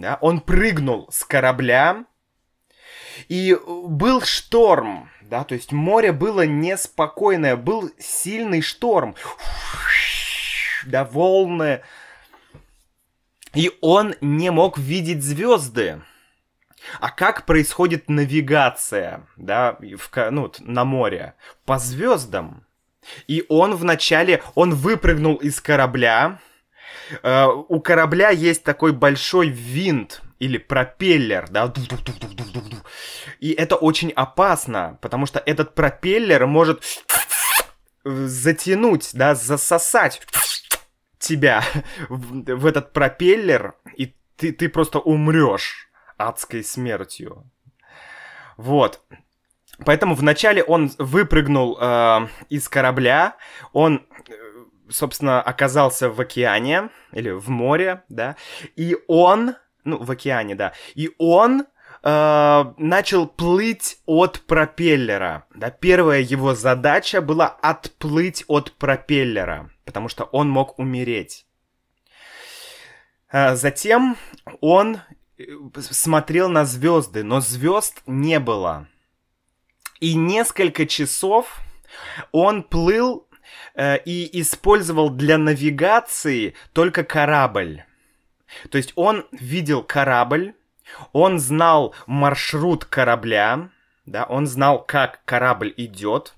Да? 0.00 0.18
Он 0.20 0.40
прыгнул 0.40 1.08
с 1.10 1.24
корабля, 1.24 2.04
и 3.28 3.56
был 3.66 4.22
шторм, 4.22 5.10
да, 5.20 5.44
то 5.44 5.54
есть 5.54 5.72
море 5.72 6.12
было 6.12 6.46
неспокойное, 6.46 7.56
был 7.56 7.90
сильный 7.98 8.62
шторм, 8.62 9.14
да, 10.86 11.04
волны, 11.04 11.82
и 13.54 13.70
он 13.80 14.14
не 14.20 14.50
мог 14.50 14.78
видеть 14.78 15.22
звезды. 15.22 16.00
А 16.98 17.10
как 17.10 17.44
происходит 17.44 18.08
навигация, 18.08 19.26
да, 19.36 19.76
в, 19.80 20.30
ну, 20.30 20.50
на 20.60 20.84
море? 20.84 21.34
По 21.66 21.78
звездам. 21.78 22.66
И 23.26 23.44
он 23.48 23.76
вначале, 23.76 24.42
он 24.54 24.74
выпрыгнул 24.74 25.36
из 25.36 25.60
корабля. 25.60 26.40
Э, 27.22 27.46
у 27.46 27.80
корабля 27.80 28.30
есть 28.30 28.64
такой 28.64 28.92
большой 28.92 29.48
винт 29.48 30.22
или 30.38 30.58
пропеллер, 30.58 31.48
да, 31.50 31.72
и 33.40 33.52
это 33.52 33.76
очень 33.76 34.10
опасно, 34.12 34.98
потому 35.02 35.26
что 35.26 35.38
этот 35.44 35.74
пропеллер 35.74 36.46
может 36.46 36.82
затянуть, 38.04 39.10
да, 39.12 39.34
засосать 39.34 40.22
тебя 41.18 41.62
в, 42.08 42.66
этот 42.66 42.92
пропеллер, 42.92 43.74
и 43.96 44.14
ты, 44.36 44.52
ты 44.52 44.68
просто 44.68 44.98
умрешь 44.98 45.88
адской 46.16 46.64
смертью. 46.64 47.50
Вот. 48.56 49.02
Поэтому 49.84 50.14
вначале 50.14 50.62
он 50.62 50.92
выпрыгнул 50.98 51.78
э, 51.80 52.26
из 52.50 52.68
корабля, 52.68 53.36
он, 53.72 54.06
э, 54.28 54.32
собственно, 54.90 55.40
оказался 55.40 56.10
в 56.10 56.20
океане 56.20 56.90
или 57.12 57.30
в 57.30 57.48
море, 57.48 58.02
да, 58.08 58.36
и 58.76 58.96
он, 59.08 59.54
ну, 59.84 60.02
в 60.02 60.10
океане, 60.10 60.54
да, 60.54 60.72
и 60.94 61.10
он 61.18 61.64
э, 62.02 62.64
начал 62.76 63.26
плыть 63.26 63.98
от 64.06 64.40
пропеллера. 64.42 65.46
Да, 65.54 65.70
первая 65.70 66.20
его 66.20 66.54
задача 66.54 67.20
была 67.20 67.46
отплыть 67.46 68.44
от 68.48 68.72
пропеллера, 68.72 69.70
потому 69.84 70.08
что 70.08 70.24
он 70.24 70.48
мог 70.48 70.78
умереть. 70.78 71.46
Э, 73.32 73.54
затем 73.54 74.16
он 74.60 74.98
э, 75.38 75.44
смотрел 75.78 76.48
на 76.48 76.64
звезды, 76.64 77.22
но 77.22 77.40
звезд 77.40 78.02
не 78.06 78.40
было. 78.40 78.88
И 80.00 80.14
несколько 80.14 80.86
часов 80.86 81.60
он 82.32 82.62
плыл 82.62 83.26
э, 83.74 83.98
и 84.04 84.40
использовал 84.40 85.10
для 85.10 85.38
навигации 85.38 86.54
только 86.72 87.04
корабль. 87.04 87.84
То 88.70 88.78
есть 88.78 88.92
он 88.96 89.26
видел 89.32 89.82
корабль, 89.82 90.54
он 91.12 91.38
знал 91.38 91.94
маршрут 92.06 92.84
корабля, 92.84 93.70
да, 94.06 94.24
он 94.24 94.46
знал, 94.46 94.84
как 94.84 95.20
корабль 95.24 95.72
идет, 95.76 96.34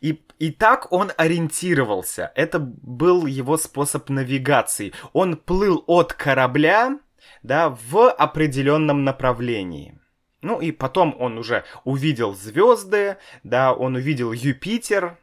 и, 0.00 0.20
и 0.38 0.50
так 0.50 0.92
он 0.92 1.12
ориентировался. 1.16 2.32
Это 2.34 2.58
был 2.58 3.26
его 3.26 3.56
способ 3.56 4.08
навигации. 4.10 4.92
Он 5.12 5.36
плыл 5.36 5.84
от 5.86 6.12
корабля, 6.12 6.98
да, 7.42 7.70
в 7.70 8.10
определенном 8.10 9.04
направлении. 9.04 9.98
Ну 10.42 10.60
и 10.60 10.70
потом 10.70 11.16
он 11.18 11.38
уже 11.38 11.64
увидел 11.84 12.34
звезды, 12.34 13.16
да, 13.42 13.72
он 13.72 13.96
увидел 13.96 14.32
Юпитер, 14.32 15.18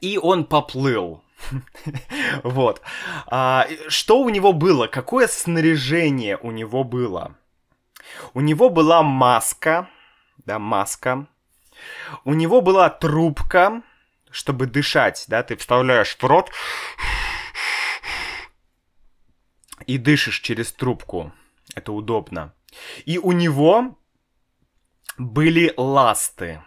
и 0.00 0.18
он 0.18 0.44
поплыл. 0.44 1.22
Вот. 2.42 2.82
А, 3.26 3.66
что 3.88 4.20
у 4.20 4.28
него 4.28 4.52
было? 4.52 4.86
Какое 4.86 5.28
снаряжение 5.28 6.36
у 6.36 6.50
него 6.50 6.84
было? 6.84 7.36
У 8.34 8.40
него 8.40 8.70
была 8.70 9.02
маска, 9.02 9.88
да, 10.44 10.58
маска. 10.58 11.26
У 12.24 12.34
него 12.34 12.60
была 12.60 12.90
трубка, 12.90 13.82
чтобы 14.30 14.66
дышать, 14.66 15.24
да, 15.28 15.42
ты 15.42 15.56
вставляешь 15.56 16.16
в 16.16 16.24
рот 16.24 16.50
и 19.86 19.98
дышишь 19.98 20.40
через 20.40 20.72
трубку. 20.72 21.32
Это 21.74 21.92
удобно. 21.92 22.54
И 23.04 23.18
у 23.18 23.32
него 23.32 23.96
были 25.16 25.72
ласты. 25.76 26.62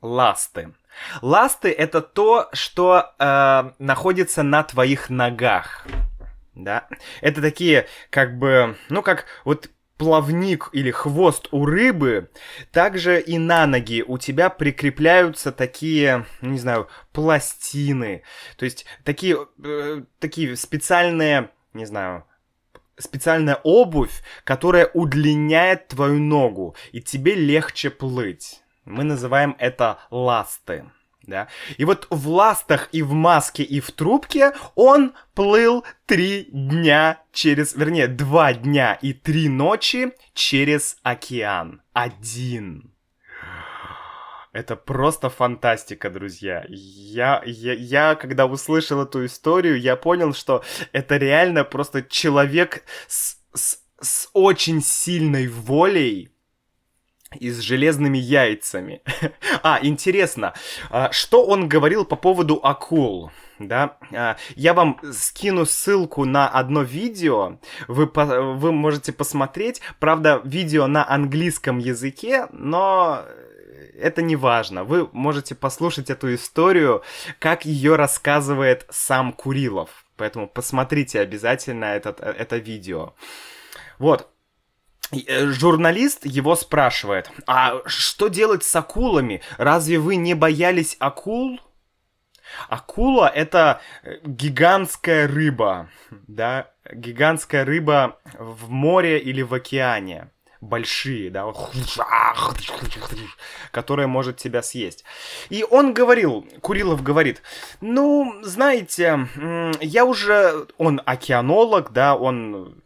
Ласты. 0.00 0.74
Ласты 1.22 1.70
это 1.70 2.00
то, 2.00 2.48
что 2.52 3.14
э, 3.18 3.70
находится 3.78 4.42
на 4.42 4.62
твоих 4.62 5.10
ногах. 5.10 5.86
Да? 6.54 6.88
Это 7.20 7.40
такие, 7.40 7.86
как 8.10 8.38
бы, 8.38 8.76
ну 8.88 9.02
как 9.02 9.26
вот 9.44 9.70
плавник 9.96 10.70
или 10.72 10.90
хвост 10.90 11.48
у 11.50 11.66
рыбы, 11.66 12.30
также 12.70 13.20
и 13.20 13.36
на 13.38 13.66
ноги 13.66 14.02
у 14.06 14.16
тебя 14.16 14.48
прикрепляются 14.48 15.52
такие, 15.52 16.24
не 16.40 16.58
знаю, 16.58 16.88
пластины. 17.12 18.22
То 18.56 18.64
есть 18.64 18.86
такие, 19.04 19.46
э, 19.62 20.02
такие 20.20 20.56
специальные, 20.56 21.50
не 21.74 21.84
знаю, 21.84 22.24
специальная 22.96 23.60
обувь, 23.64 24.22
которая 24.44 24.86
удлиняет 24.86 25.88
твою 25.88 26.18
ногу, 26.18 26.76
и 26.92 27.00
тебе 27.00 27.34
легче 27.34 27.90
плыть. 27.90 28.62
Мы 28.88 29.04
называем 29.04 29.54
это 29.58 29.98
ласты 30.10 30.84
да. 31.28 31.48
И 31.76 31.84
вот 31.84 32.06
в 32.10 32.28
ластах 32.28 32.88
и 32.90 33.02
в 33.02 33.12
маске 33.12 33.62
и 33.62 33.80
в 33.80 33.92
трубке 33.92 34.52
он 34.74 35.14
плыл 35.34 35.84
три 36.06 36.48
дня 36.50 37.22
через, 37.32 37.76
вернее, 37.76 38.08
два 38.08 38.54
дня 38.54 38.94
и 38.94 39.12
три 39.12 39.48
ночи 39.48 40.12
через 40.32 40.96
океан. 41.02 41.82
Один. 41.92 42.94
Это 44.52 44.74
просто 44.74 45.28
фантастика, 45.28 46.10
друзья. 46.10 46.64
Я, 46.68 47.42
я, 47.44 47.74
я, 47.74 48.14
когда 48.14 48.46
услышал 48.46 49.02
эту 49.02 49.26
историю, 49.26 49.78
я 49.78 49.94
понял, 49.94 50.32
что 50.32 50.64
это 50.92 51.18
реально 51.18 51.64
просто 51.64 52.02
человек 52.02 52.82
с, 53.06 53.36
с, 53.52 53.82
с 54.00 54.30
очень 54.32 54.82
сильной 54.82 55.46
волей, 55.46 56.32
и 57.34 57.50
с 57.50 57.58
железными 57.60 58.18
яйцами. 58.18 59.02
а, 59.62 59.78
интересно, 59.82 60.54
а, 60.90 61.12
что 61.12 61.44
он 61.44 61.68
говорил 61.68 62.04
по 62.04 62.16
поводу 62.16 62.60
акул? 62.62 63.30
Да, 63.58 63.96
а, 64.12 64.36
я 64.54 64.72
вам 64.72 65.00
скину 65.12 65.66
ссылку 65.66 66.24
на 66.24 66.48
одно 66.48 66.82
видео, 66.82 67.58
вы, 67.88 68.06
вы 68.06 68.72
можете 68.72 69.12
посмотреть, 69.12 69.80
правда, 69.98 70.40
видео 70.44 70.86
на 70.86 71.08
английском 71.08 71.78
языке, 71.78 72.46
но 72.52 73.24
это 73.98 74.22
не 74.22 74.36
важно. 74.36 74.84
Вы 74.84 75.08
можете 75.12 75.54
послушать 75.54 76.10
эту 76.10 76.34
историю, 76.34 77.02
как 77.38 77.64
ее 77.64 77.96
рассказывает 77.96 78.86
сам 78.90 79.32
Курилов. 79.32 80.04
Поэтому 80.16 80.48
посмотрите 80.48 81.20
обязательно 81.20 81.84
этот, 81.84 82.20
это 82.20 82.56
видео. 82.56 83.14
Вот, 83.98 84.22
э, 84.22 84.24
журналист 85.12 86.26
его 86.26 86.56
спрашивает, 86.56 87.30
а 87.46 87.80
что 87.86 88.28
делать 88.28 88.64
с 88.64 88.76
акулами? 88.76 89.42
Разве 89.56 89.98
вы 89.98 90.16
не 90.16 90.34
боялись 90.34 90.96
акул? 90.98 91.60
Акула 92.68 93.26
это 93.26 93.80
э, 94.02 94.20
гигантская 94.24 95.28
рыба, 95.28 95.90
да, 96.10 96.70
гигантская 96.90 97.64
рыба 97.64 98.18
в 98.38 98.70
море 98.70 99.18
или 99.18 99.42
в 99.42 99.52
океане 99.52 100.30
большие, 100.60 101.30
да, 101.30 101.52
которая 103.70 104.06
может 104.06 104.38
тебя 104.38 104.62
съесть. 104.62 105.04
И 105.50 105.64
он 105.68 105.94
говорил, 105.94 106.46
Курилов 106.60 107.02
говорит, 107.02 107.42
ну, 107.80 108.40
знаете, 108.42 109.28
я 109.80 110.04
уже, 110.04 110.66
он 110.78 111.00
океанолог, 111.04 111.92
да, 111.92 112.16
он 112.16 112.82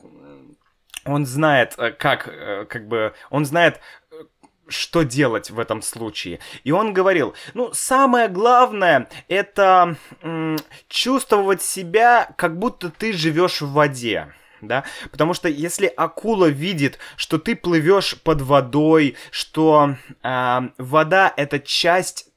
он 1.05 1.27
знает, 1.27 1.75
э, 1.79 1.91
как, 1.91 2.29
э, 2.29 2.65
как 2.69 2.89
бы, 2.89 3.15
он 3.31 3.45
знает, 3.45 3.81
что 4.69 5.03
делать 5.03 5.51
в 5.51 5.59
этом 5.59 5.83
случае. 5.83 6.39
И 6.65 6.73
он 6.73 6.93
говорил, 6.93 7.35
ну, 7.55 7.73
самое 7.73 8.29
главное, 8.29 9.09
это 9.29 9.97
м, 10.23 10.57
чувствовать 10.89 11.63
себя, 11.63 12.33
как 12.37 12.59
будто 12.59 12.91
ты 12.91 13.13
живешь 13.13 13.61
в 13.61 13.73
воде. 13.73 14.33
Да? 14.61 14.85
Потому 15.11 15.35
что 15.35 15.49
если 15.49 15.87
акула 15.87 16.47
видит, 16.47 16.99
что 17.17 17.39
ты 17.39 17.57
плывешь 17.57 18.17
под 18.23 18.41
водой, 18.43 19.17
что 19.31 19.97
э, 20.23 20.61
вода 20.79 21.33
это 21.37 21.59
часть 21.59 22.32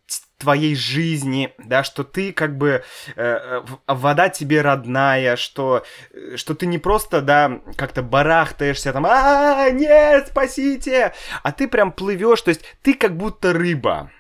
твоей 0.46 0.76
жизни, 0.76 1.52
да, 1.58 1.84
что 1.84 2.04
ты 2.04 2.32
как 2.32 2.56
бы 2.56 2.84
э, 3.16 3.24
э 3.24 3.62
вода 3.88 4.30
тебе 4.30 4.62
родная, 4.62 5.38
что 5.38 5.84
э, 6.12 6.38
что 6.38 6.54
ты 6.54 6.68
не 6.68 6.78
просто 6.78 7.22
да 7.22 7.62
как-то 7.78 8.04
барахтаешься 8.04 8.94
там, 8.94 9.08
а 9.08 9.72
нет, 9.72 10.28
спасите, 10.28 11.16
а 11.42 11.52
ты 11.52 11.68
прям 11.68 11.92
плывешь, 11.92 12.44
то 12.44 12.50
есть 12.50 12.62
ты 12.84 12.94
как 12.94 13.18
будто 13.18 13.54
рыба, 13.54 14.12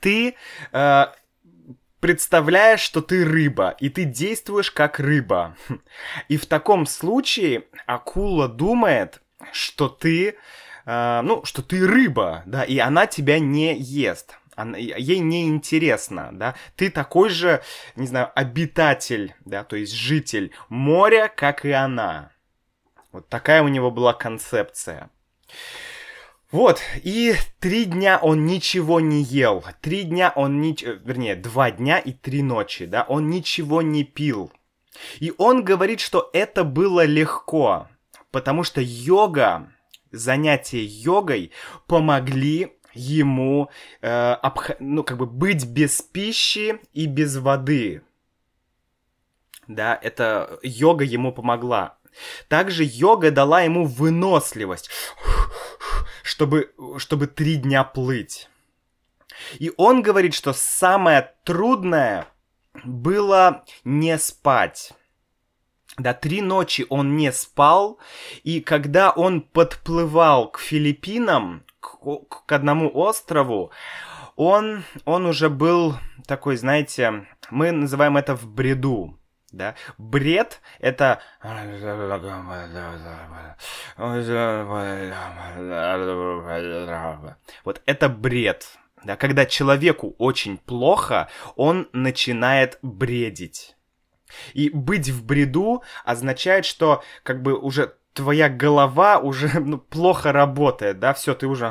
ты 0.00 0.34
э, 0.72 1.04
представляешь, 2.00 2.80
что 2.80 3.00
ты 3.00 3.24
рыба, 3.24 3.76
и 3.78 3.90
ты 3.90 4.02
действуешь 4.02 4.72
как 4.72 4.98
рыба, 4.98 5.56
и 6.28 6.36
в 6.36 6.46
таком 6.46 6.84
случае 6.84 7.66
акула 7.86 8.48
думает, 8.48 9.22
что 9.52 9.88
ты 9.88 10.36
Uh, 10.90 11.20
ну, 11.20 11.44
что 11.44 11.60
ты 11.60 11.86
рыба, 11.86 12.42
да, 12.46 12.62
и 12.62 12.78
она 12.78 13.06
тебя 13.06 13.38
не 13.38 13.78
ест 13.78 14.37
она, 14.58 14.76
ей 14.76 15.20
не 15.20 15.46
интересно, 15.46 16.30
да, 16.32 16.56
ты 16.74 16.90
такой 16.90 17.28
же, 17.28 17.62
не 17.94 18.06
знаю, 18.08 18.30
обитатель, 18.34 19.34
да, 19.44 19.62
то 19.62 19.76
есть 19.76 19.92
житель 19.92 20.52
моря, 20.68 21.32
как 21.34 21.64
и 21.64 21.70
она. 21.70 22.32
Вот 23.12 23.28
такая 23.28 23.62
у 23.62 23.68
него 23.68 23.90
была 23.92 24.12
концепция. 24.12 25.10
Вот, 26.50 26.80
и 27.04 27.34
три 27.60 27.84
дня 27.84 28.18
он 28.20 28.46
ничего 28.46 29.00
не 29.00 29.22
ел. 29.22 29.64
Три 29.80 30.02
дня 30.02 30.32
он 30.34 30.60
не... 30.60 30.76
Вернее, 31.04 31.36
два 31.36 31.70
дня 31.70 31.98
и 31.98 32.12
три 32.12 32.42
ночи, 32.42 32.86
да, 32.86 33.04
он 33.08 33.28
ничего 33.28 33.80
не 33.82 34.02
пил. 34.02 34.50
И 35.20 35.32
он 35.38 35.62
говорит, 35.62 36.00
что 36.00 36.30
это 36.32 36.64
было 36.64 37.04
легко, 37.04 37.86
потому 38.32 38.64
что 38.64 38.80
йога, 38.80 39.72
занятия 40.10 40.84
йогой 40.84 41.52
помогли 41.86 42.77
ему 42.98 43.70
э, 44.00 44.32
обх... 44.42 44.72
ну, 44.80 45.04
как 45.04 45.18
бы 45.18 45.26
быть 45.26 45.64
без 45.64 46.02
пищи 46.02 46.80
и 46.92 47.06
без 47.06 47.36
воды. 47.36 48.02
Да, 49.66 49.98
это 50.02 50.58
йога 50.62 51.04
ему 51.04 51.32
помогла. 51.32 51.98
Также 52.48 52.84
йога 52.84 53.30
дала 53.30 53.60
ему 53.60 53.84
выносливость, 53.84 54.90
чтобы, 56.22 56.72
чтобы 56.96 57.26
три 57.26 57.56
дня 57.56 57.84
плыть. 57.84 58.48
И 59.58 59.72
он 59.76 60.02
говорит, 60.02 60.34
что 60.34 60.52
самое 60.52 61.34
трудное 61.44 62.26
было 62.84 63.64
не 63.84 64.18
спать. 64.18 64.92
Да, 65.98 66.14
три 66.14 66.42
ночи 66.42 66.86
он 66.88 67.16
не 67.16 67.32
спал, 67.32 67.98
и 68.44 68.60
когда 68.60 69.10
он 69.10 69.40
подплывал 69.40 70.48
к 70.50 70.60
Филиппинам, 70.60 71.64
к, 71.80 71.98
к 72.46 72.52
одному 72.52 72.90
острову, 72.92 73.70
он, 74.36 74.84
он 75.04 75.26
уже 75.26 75.48
был 75.48 75.96
такой, 76.26 76.56
знаете, 76.56 77.26
мы 77.50 77.72
называем 77.72 78.16
это 78.16 78.34
в 78.36 78.46
бреду. 78.46 79.18
Да? 79.50 79.74
Бред— 79.96 80.60
это... 80.78 81.20
Вот 87.64 87.82
это 87.86 88.08
бред. 88.10 88.78
Да? 89.04 89.16
Когда 89.16 89.46
человеку 89.46 90.14
очень 90.18 90.58
плохо, 90.58 91.28
он 91.56 91.88
начинает 91.92 92.78
бредить. 92.82 93.74
И 94.52 94.68
быть 94.68 95.08
в 95.08 95.24
бреду 95.24 95.82
означает, 96.04 96.66
что 96.66 97.02
как 97.22 97.42
бы 97.42 97.58
уже 97.58 97.94
твоя 98.18 98.48
голова 98.48 99.18
уже 99.18 99.60
ну, 99.60 99.78
плохо 99.78 100.32
работает, 100.32 100.98
да, 100.98 101.14
все, 101.14 101.34
ты 101.34 101.46
уже 101.46 101.66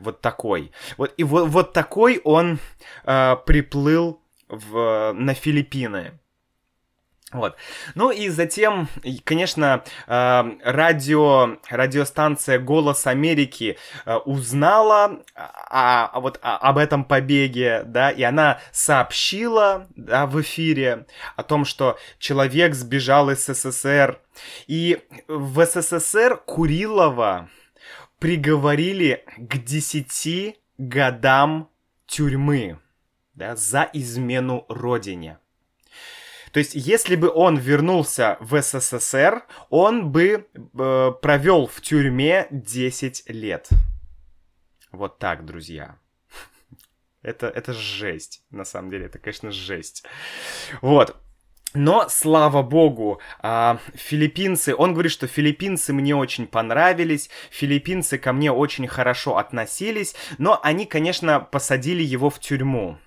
вот 0.00 0.20
такой. 0.20 0.70
Вот, 0.96 1.12
и 1.16 1.24
вот, 1.24 1.48
вот 1.48 1.72
такой 1.72 2.20
он 2.24 2.60
э, 3.04 3.36
приплыл 3.44 4.22
в, 4.48 5.12
на 5.14 5.34
Филиппины. 5.34 6.12
Вот. 7.32 7.56
Ну 7.94 8.10
и 8.10 8.28
затем, 8.28 8.88
конечно, 9.24 9.84
э, 10.06 10.44
радио, 10.64 11.56
радиостанция 11.68 12.58
«Голос 12.58 13.06
Америки» 13.06 13.78
э, 14.04 14.16
узнала 14.16 15.22
о, 15.34 16.06
о, 16.06 16.20
вот 16.20 16.38
о, 16.42 16.58
об 16.58 16.76
этом 16.76 17.04
побеге, 17.04 17.84
да, 17.84 18.10
и 18.10 18.22
она 18.22 18.60
сообщила 18.70 19.86
да, 19.96 20.26
в 20.26 20.40
эфире 20.42 21.06
о 21.36 21.42
том, 21.42 21.64
что 21.64 21.98
человек 22.18 22.74
сбежал 22.74 23.30
из 23.30 23.46
СССР. 23.46 24.20
И 24.66 24.98
в 25.26 25.64
СССР 25.64 26.36
Курилова 26.36 27.48
приговорили 28.18 29.24
к 29.36 29.56
10 29.58 30.58
годам 30.78 31.70
тюрьмы 32.06 32.78
да, 33.34 33.56
за 33.56 33.88
измену 33.92 34.66
родине. 34.68 35.38
То 36.52 36.58
есть, 36.58 36.74
если 36.74 37.16
бы 37.16 37.30
он 37.30 37.56
вернулся 37.56 38.36
в 38.40 38.60
СССР, 38.60 39.42
он 39.70 40.12
бы 40.12 40.46
э, 40.54 41.12
провел 41.22 41.66
в 41.66 41.80
тюрьме 41.80 42.46
10 42.50 43.24
лет. 43.28 43.68
Вот 44.92 45.18
так, 45.18 45.46
друзья. 45.46 45.96
Это, 47.22 47.46
это 47.46 47.72
жесть, 47.72 48.42
на 48.50 48.64
самом 48.64 48.90
деле, 48.90 49.06
это, 49.06 49.18
конечно, 49.18 49.50
жесть. 49.52 50.04
Вот. 50.82 51.16
Но, 51.72 52.08
слава 52.10 52.62
богу, 52.62 53.20
а, 53.38 53.78
филиппинцы, 53.94 54.74
он 54.76 54.92
говорит, 54.92 55.12
что 55.12 55.26
филиппинцы 55.26 55.94
мне 55.94 56.14
очень 56.14 56.46
понравились, 56.46 57.30
филиппинцы 57.50 58.18
ко 58.18 58.32
мне 58.34 58.52
очень 58.52 58.86
хорошо 58.86 59.38
относились, 59.38 60.14
но 60.36 60.60
они, 60.62 60.84
конечно, 60.84 61.40
посадили 61.40 62.02
его 62.02 62.28
в 62.28 62.40
тюрьму 62.40 62.98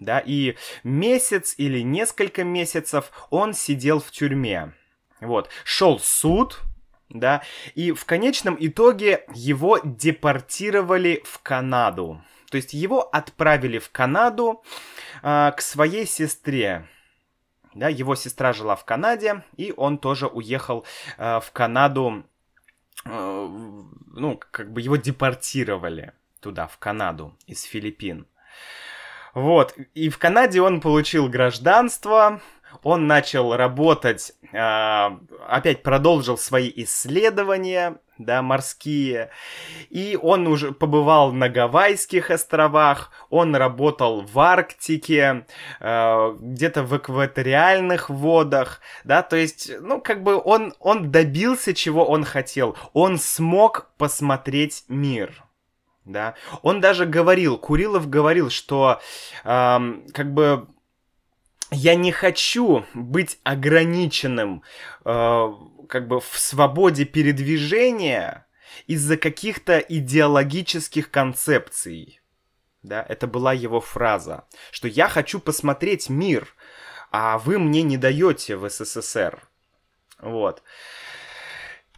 да, 0.00 0.18
и 0.24 0.56
месяц 0.82 1.54
или 1.56 1.80
несколько 1.80 2.44
месяцев 2.44 3.10
он 3.30 3.54
сидел 3.54 4.00
в 4.00 4.10
тюрьме. 4.10 4.72
Вот, 5.20 5.48
шел 5.64 5.98
суд, 5.98 6.60
да, 7.08 7.42
и 7.74 7.92
в 7.92 8.04
конечном 8.04 8.56
итоге 8.58 9.24
его 9.34 9.78
депортировали 9.82 11.22
в 11.24 11.38
Канаду. 11.40 12.22
То 12.50 12.56
есть 12.56 12.72
его 12.72 13.02
отправили 13.02 13.78
в 13.78 13.90
Канаду 13.90 14.62
э, 15.22 15.52
к 15.56 15.60
своей 15.60 16.06
сестре. 16.06 16.86
Да, 17.74 17.88
его 17.88 18.14
сестра 18.14 18.52
жила 18.52 18.76
в 18.76 18.84
Канаде, 18.84 19.42
и 19.56 19.74
он 19.76 19.98
тоже 19.98 20.26
уехал 20.28 20.84
э, 21.18 21.40
в 21.40 21.50
Канаду. 21.52 22.24
Э, 23.04 23.48
ну, 24.06 24.40
как 24.50 24.72
бы 24.72 24.80
его 24.80 24.96
депортировали 24.96 26.12
туда, 26.40 26.68
в 26.68 26.78
Канаду, 26.78 27.36
из 27.46 27.62
Филиппин. 27.62 28.26
Вот. 29.34 29.74
И 29.94 30.08
в 30.08 30.18
Канаде 30.18 30.60
он 30.60 30.80
получил 30.80 31.28
гражданство, 31.28 32.40
он 32.82 33.06
начал 33.06 33.56
работать, 33.56 34.32
э, 34.52 35.10
опять 35.48 35.82
продолжил 35.82 36.36
свои 36.36 36.70
исследования, 36.76 37.98
да, 38.18 38.42
морские, 38.42 39.30
и 39.90 40.18
он 40.20 40.46
уже 40.46 40.72
побывал 40.72 41.32
на 41.32 41.48
Гавайских 41.48 42.30
островах, 42.30 43.10
он 43.30 43.56
работал 43.56 44.22
в 44.22 44.38
Арктике, 44.38 45.46
э, 45.80 46.36
где-то 46.40 46.82
в 46.84 46.96
экваториальных 46.96 48.10
водах, 48.10 48.80
да, 49.02 49.22
то 49.22 49.36
есть, 49.36 49.72
ну, 49.80 50.00
как 50.00 50.22
бы 50.22 50.40
он, 50.42 50.74
он 50.78 51.10
добился, 51.10 51.74
чего 51.74 52.04
он 52.04 52.24
хотел, 52.24 52.76
он 52.92 53.18
смог 53.18 53.90
посмотреть 53.98 54.84
мир, 54.88 55.43
да. 56.04 56.34
Он 56.62 56.80
даже 56.80 57.06
говорил, 57.06 57.58
Курилов 57.58 58.08
говорил, 58.08 58.50
что 58.50 59.00
эм, 59.44 60.06
как 60.12 60.32
бы 60.32 60.68
я 61.70 61.94
не 61.94 62.12
хочу 62.12 62.84
быть 62.94 63.38
ограниченным 63.42 64.62
э, 65.04 65.52
как 65.88 66.08
бы 66.08 66.20
в 66.20 66.38
свободе 66.38 67.04
передвижения 67.04 68.46
из-за 68.86 69.16
каких-то 69.16 69.78
идеологических 69.78 71.10
концепций. 71.10 72.20
Да, 72.82 73.04
это 73.08 73.26
была 73.26 73.54
его 73.54 73.80
фраза, 73.80 74.44
что 74.70 74.88
я 74.88 75.08
хочу 75.08 75.40
посмотреть 75.40 76.10
мир, 76.10 76.54
а 77.10 77.38
вы 77.38 77.58
мне 77.58 77.82
не 77.82 77.96
даете 77.96 78.56
в 78.56 78.68
СССР. 78.68 79.42
Вот. 80.20 80.62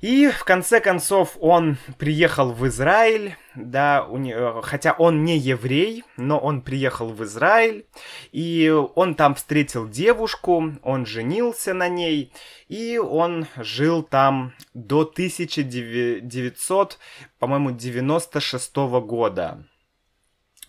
И 0.02 0.28
в 0.28 0.44
конце 0.44 0.80
концов 0.80 1.38
он 1.40 1.78
приехал 1.96 2.52
в 2.52 2.66
Израиль, 2.66 3.34
да, 3.54 4.04
у 4.04 4.18
не, 4.18 4.60
хотя 4.60 4.92
он 4.92 5.24
не 5.24 5.38
еврей, 5.38 6.04
но 6.18 6.38
он 6.38 6.60
приехал 6.60 7.08
в 7.08 7.24
Израиль, 7.24 7.86
и 8.30 8.68
он 8.94 9.14
там 9.14 9.34
встретил 9.34 9.88
девушку, 9.88 10.74
он 10.82 11.06
женился 11.06 11.72
на 11.72 11.88
ней, 11.88 12.30
и 12.68 12.98
он 12.98 13.46
жил 13.56 14.02
там 14.02 14.52
до 14.74 15.00
1900, 15.00 16.98
по-моему, 17.38 17.70
96 17.70 18.76
года. 18.76 19.64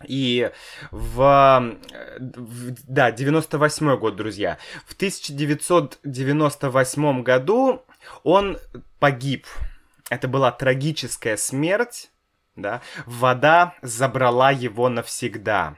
И 0.08 0.52
в, 0.92 1.76
в 2.12 2.76
да, 2.88 3.12
98 3.12 3.98
год, 3.98 4.16
друзья. 4.16 4.60
В 4.86 4.94
1998 4.94 7.24
году 7.24 7.84
он 8.24 8.58
погиб. 9.00 9.46
Это 10.10 10.28
была 10.28 10.52
трагическая 10.52 11.38
смерть, 11.38 12.12
да. 12.56 12.82
Вода 13.06 13.76
забрала 13.82 14.52
его 14.52 14.90
навсегда. 14.90 15.78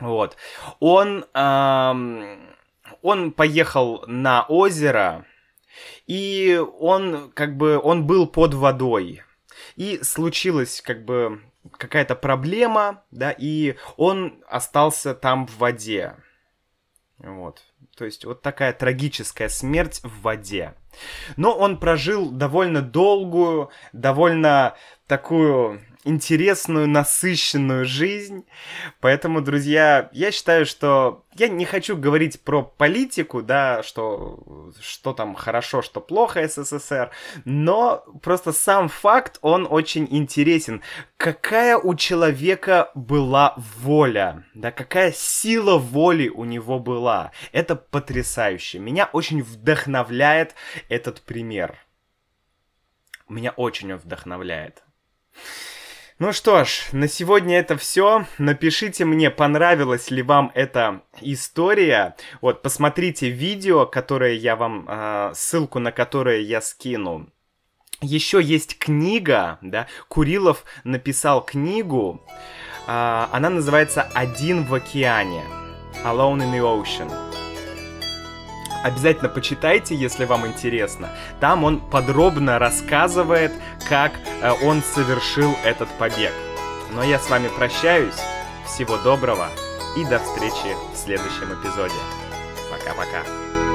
Вот. 0.00 0.36
Он, 0.80 1.24
эм, 1.34 2.56
он 3.02 3.32
поехал 3.32 4.04
на 4.06 4.44
озеро, 4.44 5.26
и 6.06 6.60
он, 6.78 7.30
как 7.32 7.56
бы, 7.56 7.78
он 7.78 8.06
был 8.06 8.26
под 8.26 8.54
водой. 8.54 9.22
И 9.76 10.02
случилась, 10.02 10.80
как 10.80 11.04
бы, 11.04 11.40
какая-то 11.76 12.14
проблема, 12.14 13.04
да, 13.10 13.30
и 13.30 13.76
он 13.96 14.42
остался 14.48 15.14
там 15.14 15.46
в 15.46 15.58
воде. 15.58 16.16
Вот. 17.18 17.62
То 17.96 18.04
есть 18.04 18.24
вот 18.24 18.42
такая 18.42 18.72
трагическая 18.72 19.48
смерть 19.48 20.00
в 20.02 20.22
воде. 20.22 20.74
Но 21.36 21.56
он 21.56 21.78
прожил 21.78 22.30
довольно 22.30 22.82
долгую, 22.82 23.70
довольно 23.92 24.74
такую 25.06 25.80
интересную, 26.04 26.88
насыщенную 26.88 27.84
жизнь. 27.84 28.46
Поэтому, 29.00 29.40
друзья, 29.40 30.08
я 30.12 30.30
считаю, 30.30 30.64
что 30.64 31.24
я 31.34 31.48
не 31.48 31.64
хочу 31.64 31.96
говорить 31.96 32.40
про 32.40 32.62
политику, 32.62 33.42
да, 33.42 33.82
что, 33.82 34.72
что 34.80 35.12
там 35.12 35.34
хорошо, 35.34 35.82
что 35.82 36.00
плохо 36.00 36.46
СССР, 36.46 37.10
но 37.44 38.04
просто 38.22 38.52
сам 38.52 38.88
факт, 38.88 39.38
он 39.42 39.66
очень 39.68 40.06
интересен. 40.10 40.82
Какая 41.16 41.76
у 41.76 41.94
человека 41.94 42.90
была 42.94 43.54
воля, 43.56 44.44
да, 44.54 44.72
какая 44.72 45.12
сила 45.12 45.76
воли 45.76 46.28
у 46.28 46.44
него 46.44 46.78
была. 46.78 47.32
Это 47.52 47.76
потрясающе. 47.76 48.78
Меня 48.78 49.08
очень 49.12 49.42
вдохновляет 49.42 50.54
этот 50.88 51.20
пример. 51.22 51.78
Меня 53.28 53.52
очень 53.52 53.94
вдохновляет. 53.94 54.82
Ну 56.20 56.34
что 56.34 56.64
ж, 56.66 56.82
на 56.92 57.08
сегодня 57.08 57.58
это 57.58 57.78
все. 57.78 58.26
Напишите 58.36 59.06
мне, 59.06 59.30
понравилась 59.30 60.10
ли 60.10 60.20
вам 60.20 60.52
эта 60.54 61.00
история. 61.22 62.14
Вот, 62.42 62.60
посмотрите 62.60 63.30
видео, 63.30 63.86
которое 63.86 64.34
я 64.34 64.54
вам, 64.54 64.84
э, 64.86 65.32
ссылку 65.34 65.78
на 65.78 65.92
которое 65.92 66.42
я 66.42 66.60
скину. 66.60 67.30
Еще 68.02 68.42
есть 68.42 68.78
книга, 68.78 69.56
да, 69.62 69.86
Курилов 70.08 70.64
написал 70.84 71.42
книгу, 71.42 72.22
э, 72.86 73.26
она 73.32 73.48
называется 73.48 74.06
«Один 74.12 74.64
в 74.64 74.74
океане», 74.74 75.42
«Alone 76.04 76.40
in 76.40 76.52
the 76.52 76.60
Ocean». 76.60 77.29
Обязательно 78.82 79.28
почитайте, 79.28 79.94
если 79.94 80.24
вам 80.24 80.46
интересно. 80.46 81.10
Там 81.38 81.64
он 81.64 81.80
подробно 81.80 82.58
рассказывает, 82.58 83.52
как 83.88 84.12
э, 84.42 84.52
он 84.62 84.82
совершил 84.82 85.54
этот 85.64 85.88
побег. 85.98 86.32
Но 86.92 87.02
я 87.02 87.18
с 87.18 87.28
вами 87.28 87.48
прощаюсь. 87.48 88.16
Всего 88.66 88.96
доброго 88.98 89.48
и 89.96 90.04
до 90.04 90.18
встречи 90.18 90.74
в 90.92 90.96
следующем 90.96 91.52
эпизоде. 91.60 91.94
Пока-пока. 92.70 93.69